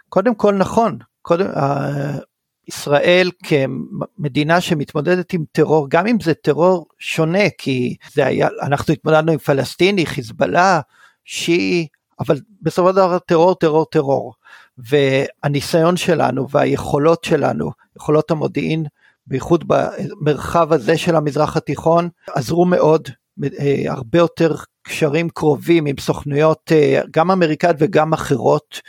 קודם 0.08 0.34
כל 0.34 0.54
נכון, 0.54 0.98
קודם, 1.22 1.46
uh, 1.46 1.60
ישראל 2.68 3.30
כמדינה 3.42 4.60
שמתמודדת 4.60 5.32
עם 5.32 5.44
טרור, 5.52 5.87
גם 5.90 6.06
אם 6.06 6.16
זה 6.20 6.34
טרור 6.34 6.87
שונה, 6.98 7.50
כי 7.58 7.96
זה 8.12 8.26
היה, 8.26 8.48
אנחנו 8.62 8.94
התמודדנו 8.94 9.32
עם 9.32 9.38
פלסטיני, 9.38 10.06
חיזבאללה, 10.06 10.80
שיעי, 11.24 11.87
אבל 12.20 12.40
בסופו 12.62 12.88
של 12.88 12.96
דבר 12.96 13.18
טרור, 13.18 13.54
טרור, 13.54 13.84
טרור. 13.84 14.34
והניסיון 14.78 15.96
שלנו 15.96 16.50
והיכולות 16.50 17.24
שלנו, 17.24 17.70
יכולות 17.96 18.30
המודיעין, 18.30 18.87
בייחוד 19.26 19.64
במרחב 19.66 20.72
הזה 20.72 20.98
של 20.98 21.16
המזרח 21.16 21.56
התיכון, 21.56 22.08
עזרו 22.28 22.64
מאוד, 22.64 23.08
אה, 23.58 23.82
הרבה 23.87 24.18
יותר 24.18 24.54
קשרים 24.82 25.28
קרובים 25.28 25.87
עם 25.87 25.96
סוכנויות 26.00 26.72
אה, 26.72 27.02
גם 27.10 27.30
אמריקאיות 27.30 27.76
וגם 27.78 28.12
אחרות. 28.12 28.80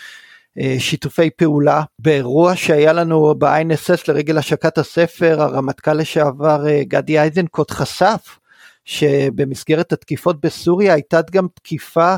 אה, 0.60 0.76
שיתופי 0.80 1.30
פעולה 1.30 1.84
באירוע 2.00 2.56
שהיה 2.56 2.94
לנו 2.94 3.36
ב-INSS 3.38 4.02
לרגל 4.08 4.38
השקת 4.38 4.78
הספר 4.78 5.42
הרמטכ"ל 5.42 5.94
לשעבר 5.94 6.64
גדי 6.82 7.22
איזנקוט 7.22 7.72
חשף 7.72 8.40
שבמסגרת 8.86 9.94
התקיפות 9.94 10.42
בסוריה 10.42 10.94
הייתה 10.94 11.20
גם 11.32 11.48
תקיפה 11.54 12.16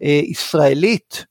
ישראלית 0.00 1.24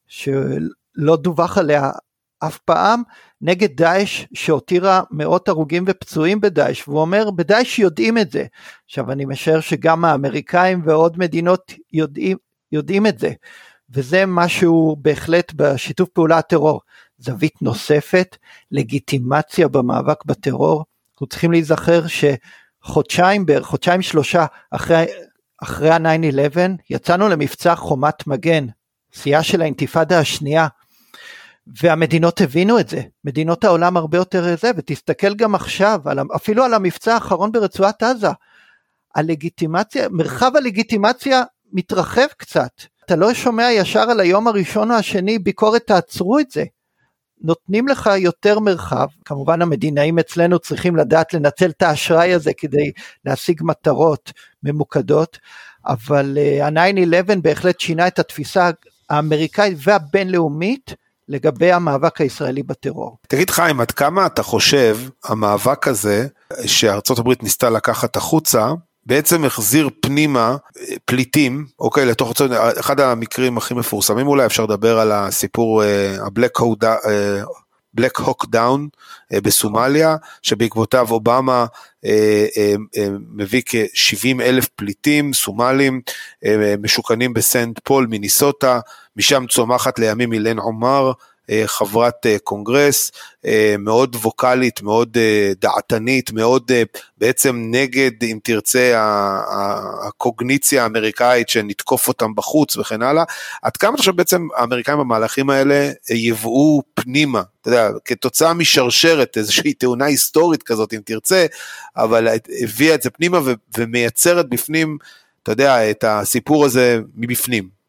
שלא 0.97 1.15
דווח 1.15 1.57
עליה 1.57 1.91
אף 2.39 2.57
פעם 2.57 3.03
נגד 3.41 3.75
דאעש 3.75 4.25
שהותירה 4.33 5.01
מאות 5.11 5.47
הרוגים 5.47 5.83
ופצועים 5.87 6.41
בדאעש 6.41 6.87
והוא 6.87 7.01
אומר 7.01 7.31
בדאעש 7.31 7.79
יודעים 7.79 8.17
את 8.17 8.31
זה. 8.31 8.45
עכשיו 8.85 9.11
אני 9.11 9.25
משער 9.25 9.59
שגם 9.59 10.05
האמריקאים 10.05 10.81
ועוד 10.85 11.19
מדינות 11.19 11.73
יודעים, 11.93 12.37
יודעים 12.71 13.07
את 13.07 13.19
זה 13.19 13.31
וזה 13.89 14.23
משהו 14.27 14.95
בהחלט 15.01 15.53
בשיתוף 15.55 16.09
פעולה 16.09 16.37
הטרור. 16.37 16.81
זווית 17.17 17.61
נוספת 17.61 18.37
לגיטימציה 18.71 19.67
במאבק 19.67 20.25
בטרור. 20.25 20.85
אנחנו 21.13 21.27
צריכים 21.27 21.51
להיזכר 21.51 22.03
שחודשיים 22.07 23.45
בערך 23.45 23.65
חודשיים 23.65 24.01
שלושה 24.01 24.45
אחרי 24.71 25.05
אחרי 25.63 25.89
ה-9-11 25.89 26.57
יצאנו 26.89 27.29
למבצע 27.29 27.75
חומת 27.75 28.27
מגן 28.27 28.65
שיאה 29.11 29.43
של 29.43 29.61
האינתיפאדה 29.61 30.19
השנייה. 30.19 30.67
והמדינות 31.81 32.41
הבינו 32.41 32.79
את 32.79 32.89
זה, 32.89 33.01
מדינות 33.25 33.63
העולם 33.63 33.97
הרבה 33.97 34.17
יותר 34.17 34.55
זה, 34.55 34.71
ותסתכל 34.77 35.33
גם 35.35 35.55
עכשיו, 35.55 35.99
על, 36.05 36.19
אפילו 36.35 36.63
על 36.63 36.73
המבצע 36.73 37.13
האחרון 37.13 37.51
ברצועת 37.51 38.03
עזה, 38.03 38.27
הלגיטימציה, 39.15 40.09
מרחב 40.09 40.51
הלגיטימציה 40.55 41.43
מתרחב 41.73 42.27
קצת, 42.37 42.71
אתה 43.05 43.15
לא 43.15 43.33
שומע 43.33 43.71
ישר 43.71 43.99
על 43.99 44.19
היום 44.19 44.47
הראשון 44.47 44.91
או 44.91 44.95
השני 44.95 45.39
ביקורת 45.39 45.87
תעצרו 45.87 46.39
את 46.39 46.51
זה, 46.51 46.63
נותנים 47.41 47.87
לך 47.87 48.09
יותר 48.17 48.59
מרחב, 48.59 49.07
כמובן 49.25 49.61
המדינאים 49.61 50.19
אצלנו 50.19 50.59
צריכים 50.59 50.95
לדעת 50.95 51.33
לנצל 51.33 51.69
את 51.69 51.81
האשראי 51.81 52.33
הזה 52.33 52.51
כדי 52.57 52.91
להשיג 53.25 53.61
מטרות 53.63 54.31
ממוקדות, 54.63 55.39
אבל 55.85 56.37
uh, 56.37 56.63
ה-9-11 56.63 57.41
בהחלט 57.41 57.79
שינה 57.79 58.07
את 58.07 58.19
התפיסה 58.19 58.69
האמריקאית 59.11 59.77
והבינלאומית 59.83 60.93
לגבי 61.27 61.71
המאבק 61.71 62.21
הישראלי 62.21 62.63
בטרור. 62.63 63.17
תגיד 63.27 63.49
חיים, 63.49 63.81
עד 63.81 63.91
כמה 63.91 64.25
אתה 64.25 64.43
חושב 64.43 64.97
המאבק 65.23 65.87
הזה 65.87 66.27
שארצות 66.65 67.19
הברית 67.19 67.43
ניסתה 67.43 67.69
לקחת 67.69 68.15
החוצה, 68.15 68.67
בעצם 69.05 69.45
החזיר 69.45 69.89
פנימה 70.01 70.55
פליטים, 71.05 71.65
אוקיי, 71.79 72.05
לתוך 72.05 72.27
ארצות, 72.27 72.51
אחד 72.79 72.99
המקרים 72.99 73.57
הכי 73.57 73.73
מפורסמים 73.73 74.27
אולי, 74.27 74.45
אפשר 74.45 74.63
לדבר 74.63 74.99
על 74.99 75.11
הסיפור, 75.11 75.83
ה 76.25 76.29
Black 76.29 76.51
Black 77.93 78.17
Hawk 78.19 78.45
Down 78.49 78.87
בסומליה, 79.33 80.15
שבעקבותיו 80.41 81.07
אובמה 81.11 81.65
אה, 82.05 82.45
אה, 82.57 82.73
אה, 82.97 83.07
מביא 83.35 83.61
כ-70 83.65 84.41
אלף 84.41 84.67
פליטים 84.67 85.33
סומלים 85.33 86.01
משוכנים 86.79 87.33
בסנט 87.33 87.79
פול, 87.83 88.07
מיניסוטה, 88.07 88.79
משם 89.15 89.45
צומחת 89.49 89.99
לימים 89.99 90.33
אילן 90.33 90.59
עומר, 90.59 91.11
חברת 91.65 92.25
קונגרס, 92.43 93.11
מאוד 93.79 94.15
ווקאלית, 94.15 94.81
מאוד 94.81 95.17
דעתנית, 95.61 96.31
מאוד 96.31 96.71
בעצם 97.17 97.67
נגד, 97.71 98.11
אם 98.23 98.39
תרצה, 98.43 98.93
הקוגניציה 100.07 100.83
האמריקאית 100.83 101.49
שנתקוף 101.49 102.07
אותם 102.07 102.35
בחוץ 102.35 102.77
וכן 102.77 103.01
הלאה. 103.01 103.23
עד 103.61 103.77
כמה 103.77 103.97
חושב 103.97 104.15
בעצם 104.15 104.47
האמריקאים 104.55 104.97
במהלכים 104.99 105.49
האלה 105.49 105.91
יבואו 106.09 106.81
פנימה, 106.93 107.41
אתה 107.61 107.69
יודע, 107.69 107.89
כתוצאה 108.05 108.53
משרשרת, 108.53 109.37
איזושהי 109.37 109.73
תאונה 109.73 110.05
היסטורית 110.05 110.63
כזאת, 110.63 110.93
אם 110.93 110.99
תרצה, 111.05 111.45
אבל 111.97 112.27
הביאה 112.63 112.95
את 112.95 113.01
זה 113.01 113.09
פנימה 113.09 113.39
ומייצרת 113.77 114.49
בפנים, 114.49 114.97
אתה 115.43 115.51
יודע, 115.51 115.91
את 115.91 116.03
הסיפור 116.07 116.65
הזה 116.65 116.99
מבפנים. 117.15 117.80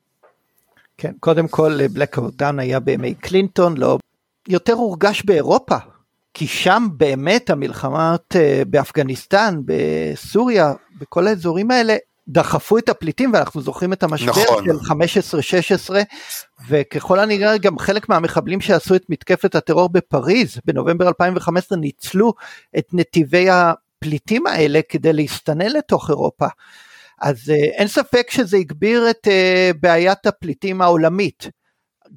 כן, 1.03 1.12
קודם 1.21 1.49
כל 1.49 1.87
בלק 1.87 2.19
אורדן 2.19 2.59
היה 2.59 2.81
בימי 2.81 3.15
קלינטון, 3.15 3.77
לא, 3.77 3.99
יותר 4.49 4.73
הורגש 4.73 5.23
באירופה, 5.23 5.77
כי 6.35 6.47
שם 6.47 6.88
באמת 6.97 7.51
המלחמות 7.51 8.37
אה, 8.37 8.62
באפגניסטן, 8.67 9.61
בסוריה, 9.65 10.73
בכל 10.99 11.27
האזורים 11.27 11.71
האלה, 11.71 11.97
דחפו 12.29 12.79
את 12.79 12.88
הפליטים 12.88 13.33
ואנחנו 13.33 13.61
זוכרים 13.61 13.93
את 13.93 14.03
המשבר 14.03 14.31
נכון. 14.31 14.65
של 14.65 15.91
15-16 15.91 15.95
וככל 16.69 17.19
הנראה 17.19 17.59
גם 17.59 17.79
חלק 17.79 18.09
מהמחבלים 18.09 18.61
שעשו 18.61 18.95
את 18.95 19.03
מתקפת 19.09 19.55
הטרור 19.55 19.88
בפריז 19.88 20.59
בנובמבר 20.65 21.09
2015 21.09 21.79
ניצלו 21.79 22.33
את 22.79 22.87
נתיבי 22.93 23.49
הפליטים 23.51 24.47
האלה 24.47 24.81
כדי 24.88 25.12
להסתנן 25.12 25.71
לתוך 25.71 26.11
אירופה. 26.11 26.47
אז 27.22 27.50
אה, 27.50 27.54
אין 27.54 27.88
ספק 27.88 28.30
שזה 28.30 28.56
הגביר 28.56 29.11
את 29.11 29.28
אה, 29.28 29.70
בעיית 29.80 30.26
הפליטים 30.26 30.82
העולמית. 30.82 31.50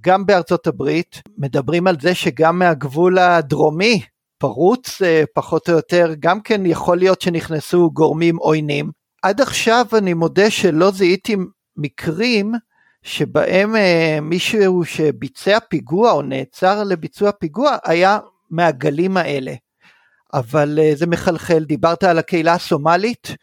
גם 0.01 0.25
בארצות 0.25 0.67
הברית 0.67 1.21
מדברים 1.37 1.87
על 1.87 1.95
זה 2.01 2.15
שגם 2.15 2.59
מהגבול 2.59 3.19
הדרומי 3.19 4.01
פרוץ 4.37 5.01
אה, 5.01 5.23
פחות 5.33 5.69
או 5.69 5.73
יותר, 5.73 6.13
גם 6.19 6.41
כן 6.41 6.65
יכול 6.65 6.97
להיות 6.97 7.21
שנכנסו 7.21 7.91
גורמים 7.93 8.37
עוינים. 8.37 8.91
עד 9.21 9.41
עכשיו 9.41 9.85
אני 9.97 10.13
מודה 10.13 10.51
שלא 10.51 10.91
זיהיתי 10.91 11.35
מקרים 11.77 12.51
שבהם 13.03 13.75
מישהו 14.21 14.85
שביצע 14.85 15.57
פיגוע 15.69 16.11
או 16.11 16.21
נעצר 16.21 16.83
לביצוע 16.83 17.31
פיגוע 17.31 17.77
היה 17.83 18.19
מהגלים 18.49 19.17
האלה. 19.17 19.53
אבל 20.33 20.79
זה 20.93 21.07
מחלחל, 21.07 21.63
דיברת 21.63 22.03
על 22.03 22.19
הקהילה 22.19 22.53
הסומלית, 22.53 23.35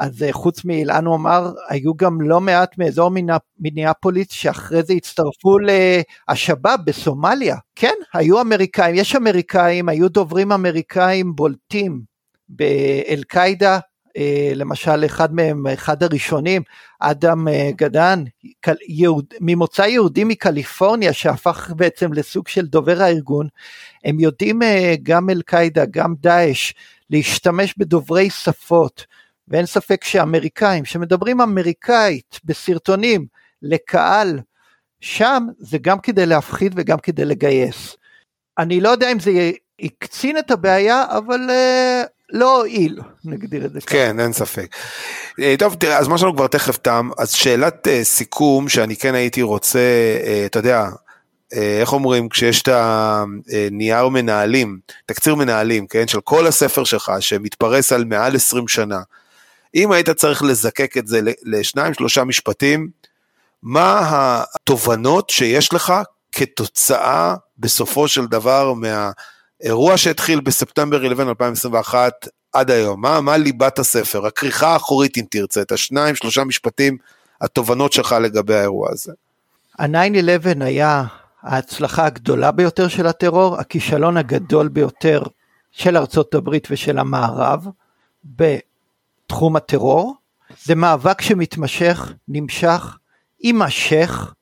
אז 0.00 0.22
אה, 0.22 0.32
חוץ 0.32 0.64
מאילן 0.64 1.06
עומר, 1.06 1.52
היו 1.68 1.94
גם 1.94 2.20
לא 2.20 2.40
מעט 2.40 2.78
מאזור 2.78 3.10
מיניאפוליס 3.58 4.30
שאחרי 4.30 4.82
זה 4.82 4.92
הצטרפו 4.92 5.56
להשב"ב 5.58 6.68
בסומליה. 6.84 7.56
כן, 7.76 7.94
היו 8.14 8.40
אמריקאים, 8.40 8.94
יש 8.94 9.16
אמריקאים, 9.16 9.88
היו 9.88 10.08
דוברים 10.08 10.52
אמריקאים 10.52 11.36
בולטים 11.36 12.02
באל-קאעידה, 12.48 13.78
אה, 14.16 14.52
למשל 14.54 15.04
אחד 15.04 15.34
מהם, 15.34 15.66
אחד 15.66 16.02
הראשונים, 16.02 16.62
אדם 17.00 17.48
אה, 17.48 17.70
גדן, 17.76 18.24
יהוד, 18.88 19.24
ממוצא 19.40 19.82
יהודי 19.82 20.24
מקליפורניה 20.24 21.12
שהפך 21.12 21.72
בעצם 21.76 22.12
לסוג 22.12 22.48
של 22.48 22.66
דובר 22.66 23.02
הארגון, 23.02 23.48
הם 24.04 24.20
יודעים 24.20 24.60
גם 25.02 25.30
אל-קאעידה, 25.30 25.84
גם 25.90 26.14
דאעש, 26.20 26.72
להשתמש 27.10 27.74
בדוברי 27.78 28.30
שפות. 28.30 29.06
ואין 29.50 29.66
ספק 29.66 30.04
שאמריקאים 30.04 30.84
שמדברים 30.84 31.40
אמריקאית 31.40 32.40
בסרטונים 32.44 33.26
לקהל 33.62 34.40
שם 35.00 35.46
זה 35.58 35.78
גם 35.78 35.98
כדי 35.98 36.26
להפחיד 36.26 36.72
וגם 36.76 36.98
כדי 36.98 37.24
לגייס. 37.24 37.96
אני 38.58 38.80
לא 38.80 38.88
יודע 38.88 39.12
אם 39.12 39.20
זה 39.20 39.50
יקצין 39.78 40.38
את 40.38 40.50
הבעיה 40.50 41.04
אבל 41.10 41.40
uh, 41.48 42.08
לא 42.32 42.56
הועיל 42.56 43.00
נגדיר 43.24 43.64
את 43.64 43.72
זה 43.72 43.80
ככה. 43.80 43.90
כן 43.90 44.20
אין 44.20 44.32
ספק. 44.32 44.76
אה, 45.40 45.54
טוב 45.58 45.74
תראה 45.74 45.98
הזמן 45.98 46.18
שלנו 46.18 46.36
כבר 46.36 46.46
תכף 46.46 46.76
תם 46.76 47.10
אז 47.18 47.32
שאלת 47.32 47.86
uh, 47.86 48.04
סיכום 48.04 48.68
שאני 48.68 48.96
כן 48.96 49.14
הייתי 49.14 49.42
רוצה 49.42 49.78
uh, 50.22 50.46
אתה 50.46 50.58
יודע 50.58 50.88
איך 51.52 51.92
אומרים, 51.92 52.28
כשיש 52.28 52.62
את 52.62 52.68
הנייר 52.68 54.08
מנהלים, 54.08 54.78
תקציר 55.06 55.34
מנהלים, 55.34 55.86
כן, 55.86 56.08
של 56.08 56.20
כל 56.20 56.46
הספר 56.46 56.84
שלך, 56.84 57.12
שמתפרס 57.20 57.92
על 57.92 58.04
מעל 58.04 58.36
20 58.36 58.68
שנה, 58.68 59.00
אם 59.74 59.92
היית 59.92 60.10
צריך 60.10 60.42
לזקק 60.42 60.96
את 60.96 61.06
זה 61.06 61.20
לשניים, 61.42 61.94
שלושה 61.94 62.24
משפטים, 62.24 62.88
מה 63.62 64.00
התובנות 64.54 65.30
שיש 65.30 65.72
לך 65.72 65.92
כתוצאה 66.32 67.34
בסופו 67.58 68.08
של 68.08 68.26
דבר 68.26 68.72
מהאירוע 68.72 69.96
שהתחיל 69.96 70.40
בספטמבר 70.40 70.96
11 70.96 71.28
2021 71.28 72.28
עד 72.52 72.70
היום? 72.70 73.00
מה, 73.00 73.20
מה 73.20 73.36
ליבת 73.36 73.78
הספר, 73.78 74.26
הכריכה 74.26 74.68
האחורית 74.68 75.18
אם 75.18 75.24
תרצה, 75.30 75.62
את 75.62 75.72
השניים, 75.72 76.14
שלושה 76.14 76.44
משפטים, 76.44 76.96
התובנות 77.40 77.92
שלך 77.92 78.12
לגבי 78.12 78.54
האירוע 78.54 78.88
הזה? 78.92 79.12
ה-9-11 79.78 80.64
היה 80.64 81.04
ההצלחה 81.42 82.06
הגדולה 82.06 82.50
ביותר 82.50 82.88
של 82.88 83.06
הטרור, 83.06 83.56
הכישלון 83.56 84.16
הגדול 84.16 84.68
ביותר 84.68 85.22
של 85.70 85.96
ארצות 85.96 86.34
הברית 86.34 86.68
ושל 86.70 86.98
המערב, 86.98 87.66
תחום 89.30 89.56
הטרור. 89.56 90.14
זה 90.64 90.74
מאבק 90.74 91.20
שמתמשך, 91.22 92.12
נמשך, 92.28 92.98
יימשך, 93.40 94.34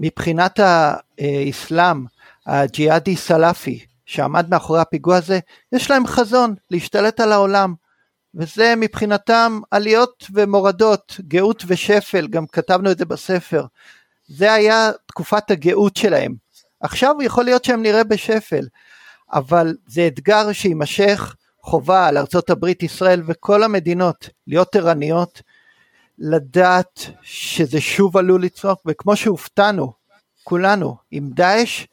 מבחינת 0.00 0.60
האסלאם, 0.60 2.04
הג'יהאדי 2.46 3.16
סלאפי, 3.16 3.84
שעמד 4.06 4.50
מאחורי 4.50 4.80
הפיגוע 4.80 5.16
הזה, 5.16 5.38
יש 5.72 5.90
להם 5.90 6.06
חזון 6.06 6.54
להשתלט 6.70 7.20
על 7.20 7.32
העולם. 7.32 7.74
וזה 8.34 8.74
מבחינתם 8.76 9.60
עליות 9.70 10.26
ומורדות, 10.32 11.16
גאות 11.20 11.64
ושפל, 11.66 12.26
גם 12.26 12.46
כתבנו 12.46 12.90
את 12.90 12.98
זה 12.98 13.04
בספר. 13.04 13.64
זה 14.26 14.52
היה 14.52 14.90
תקופת 15.06 15.50
הגאות 15.50 15.96
שלהם. 15.96 16.34
עכשיו 16.80 17.14
יכול 17.22 17.44
להיות 17.44 17.64
שהם 17.64 17.82
נראה 17.82 18.04
בשפל, 18.04 18.64
אבל 19.32 19.76
זה 19.86 20.06
אתגר 20.06 20.52
שיימשך 20.52 21.34
חובה 21.68 22.06
על 22.06 22.18
ארצות 22.18 22.50
הברית, 22.50 22.82
ישראל 22.82 23.22
וכל 23.26 23.62
המדינות 23.62 24.28
להיות 24.46 24.76
ערניות, 24.76 25.42
לדעת 26.18 27.00
שזה 27.22 27.80
שוב 27.80 28.16
עלול 28.16 28.42
לצמוח, 28.42 28.78
וכמו 28.86 29.16
שהופתענו, 29.16 29.92
כולנו, 30.44 30.96
עם 31.10 31.30
דאעש, 31.34 31.86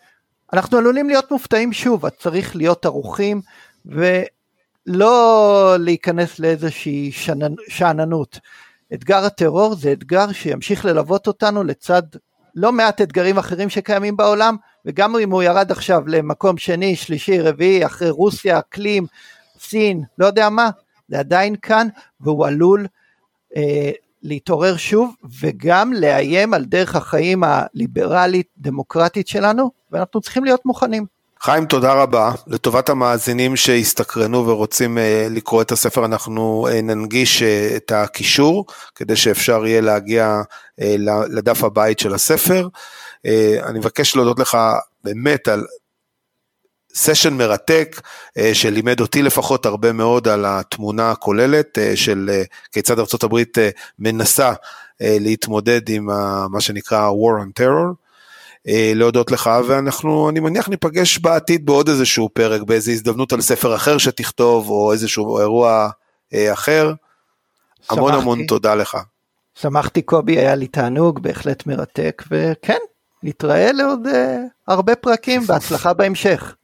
אנחנו 0.53 0.77
עלולים 0.77 1.07
להיות 1.09 1.31
מופתעים 1.31 1.73
שוב, 1.73 2.05
אז 2.05 2.11
צריך 2.19 2.55
להיות 2.55 2.85
ערוכים 2.85 3.41
ולא 3.85 5.75
להיכנס 5.79 6.39
לאיזושהי 6.39 7.11
שאננות. 7.67 8.39
אתגר 8.93 9.25
הטרור 9.25 9.75
זה 9.75 9.91
אתגר 9.91 10.31
שימשיך 10.31 10.85
ללוות 10.85 11.27
אותנו 11.27 11.63
לצד 11.63 12.03
לא 12.55 12.71
מעט 12.71 13.01
אתגרים 13.01 13.37
אחרים 13.37 13.69
שקיימים 13.69 14.17
בעולם, 14.17 14.55
וגם 14.85 15.15
אם 15.15 15.31
הוא 15.31 15.43
ירד 15.43 15.71
עכשיו 15.71 16.07
למקום 16.07 16.57
שני, 16.57 16.95
שלישי, 16.95 17.39
רביעי, 17.39 17.85
אחרי 17.85 18.09
רוסיה, 18.09 18.59
אקלים, 18.59 19.05
סין, 19.69 20.03
לא 20.17 20.25
יודע 20.25 20.49
מה, 20.49 20.69
זה 21.09 21.19
עדיין 21.19 21.55
כאן, 21.61 21.87
והוא 22.21 22.47
עלול 22.47 22.87
אה, 23.55 23.91
להתעורר 24.23 24.77
שוב, 24.77 25.15
וגם 25.41 25.93
לאיים 25.93 26.53
על 26.53 26.65
דרך 26.65 26.95
החיים 26.95 27.43
הליברלית, 27.43 28.47
דמוקרטית 28.57 29.27
שלנו, 29.27 29.71
ואנחנו 29.91 30.21
צריכים 30.21 30.43
להיות 30.43 30.65
מוכנים. 30.65 31.05
חיים, 31.41 31.65
תודה 31.65 31.93
רבה. 31.93 32.31
לטובת 32.47 32.89
המאזינים 32.89 33.55
שהסתקרנו 33.55 34.47
ורוצים 34.47 34.97
uh, 34.97 35.01
לקרוא 35.33 35.61
את 35.61 35.71
הספר, 35.71 36.05
אנחנו 36.05 36.67
uh, 36.69 36.81
ננגיש 36.81 37.41
uh, 37.41 37.75
את 37.75 37.91
הקישור, 37.91 38.65
כדי 38.95 39.15
שאפשר 39.15 39.65
יהיה 39.65 39.81
להגיע 39.81 40.41
לדף 41.29 41.63
הבית 41.63 41.99
של 41.99 42.13
הספר. 42.13 42.67
אני 43.63 43.79
מבקש 43.79 44.15
להודות 44.15 44.39
לך 44.39 44.57
באמת 45.03 45.47
על 45.47 45.63
סשן 46.95 47.33
מרתק, 47.33 48.01
uh, 48.39 48.41
שלימד 48.53 48.99
אותי 48.99 49.21
לפחות 49.21 49.65
הרבה 49.65 49.91
מאוד 49.91 50.27
על 50.27 50.45
התמונה 50.47 51.11
הכוללת 51.11 51.77
uh, 51.77 51.95
של 51.95 52.29
uh, 52.31 52.47
כיצד 52.71 52.99
ארה"ב 52.99 53.35
uh, 53.35 53.59
מנסה 53.99 54.51
uh, 54.51 54.55
להתמודד 54.99 55.89
עם 55.89 56.09
uh, 56.09 56.13
מה 56.49 56.61
שנקרא 56.61 57.09
War 57.09 57.43
on 57.43 57.61
Terror. 57.61 58.05
אה, 58.67 58.91
להודות 58.95 59.31
לך, 59.31 59.49
ואנחנו, 59.67 60.29
אני 60.29 60.39
מניח, 60.39 60.69
ניפגש 60.69 61.19
בעתיד 61.19 61.65
בעוד 61.65 61.89
איזשהו 61.89 62.29
פרק, 62.29 62.61
באיזו 62.61 62.91
הזדמנות 62.91 63.33
על 63.33 63.41
ספר 63.41 63.75
אחר 63.75 63.97
שתכתוב, 63.97 64.69
או 64.69 64.93
איזשהו 64.93 65.39
אירוע 65.39 65.89
אה, 66.33 66.53
אחר. 66.53 66.93
שמחתי. 67.81 67.99
המון 67.99 68.13
המון 68.13 68.45
תודה 68.45 68.75
לך. 68.75 68.97
שמחתי 69.55 70.01
קובי, 70.01 70.37
היה 70.39 70.55
לי 70.55 70.67
תענוג, 70.67 71.19
בהחלט 71.19 71.67
מרתק, 71.67 72.23
וכן, 72.31 72.77
נתראה 73.23 73.71
לעוד 73.71 74.07
אה, 74.07 74.37
הרבה 74.67 74.95
פרקים, 74.95 75.41
בהצלחה 75.47 75.93
בהמשך. 75.93 76.55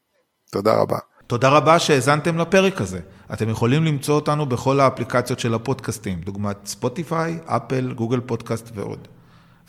תודה 0.52 0.74
רבה. 0.74 0.98
תודה 1.28 1.50
רבה 1.50 1.80
שהאזנתם 1.80 2.38
לפרק 2.38 2.82
הזה. 2.82 3.00
אתם 3.34 3.50
יכולים 3.50 3.86
למצוא 3.86 4.16
אותנו 4.16 4.46
בכל 4.46 4.80
האפליקציות 4.80 5.40
של 5.40 5.54
הפודקאסטים, 5.54 6.22
דוגמת 6.22 6.58
ספוטיפיי, 6.66 7.38
אפל, 7.46 7.94
גוגל 7.94 8.20
פודקאסט 8.20 8.72
ועוד. 8.76 9.08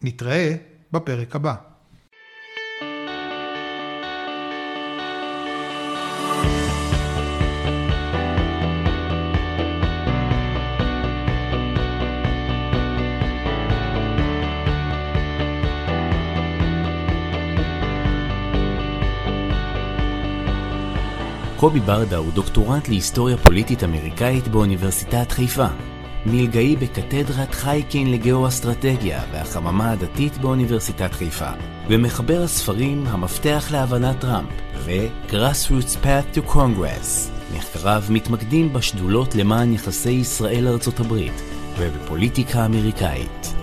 נתראה 0.01 0.55
בפרק 0.91 1.35
הבא. 1.35 1.70
קובי 21.61 21.79
ברדה 21.79 22.17
הוא 22.17 22.31
דוקטורנט 22.33 22.87
להיסטוריה 22.87 23.37
פוליטית 23.37 23.83
אמריקאית 23.83 24.47
באוניברסיטת 24.47 25.31
חיפה. 25.31 25.67
מלגאי 26.25 26.75
בקתדרת 26.75 27.53
חייקין 27.53 28.11
לגאו-אסטרטגיה 28.11 29.21
והחממה 29.31 29.91
הדתית 29.91 30.37
באוניברסיטת 30.37 31.11
חיפה. 31.11 31.49
ומחבר 31.87 32.41
הספרים 32.43 33.07
המפתח 33.07 33.67
להבנת 33.71 34.19
טראמפ 34.19 34.49
ו-Grassroots 34.85 36.05
Path 36.05 36.37
to 36.37 36.51
Congress. 36.53 37.29
מחקריו 37.57 38.03
מתמקדים 38.09 38.73
בשדולות 38.73 39.35
למען 39.35 39.73
יחסי 39.73 40.11
ישראל-ארצות 40.11 40.99
הברית 40.99 41.41
ובפוליטיקה 41.77 42.65
אמריקאית. 42.65 43.60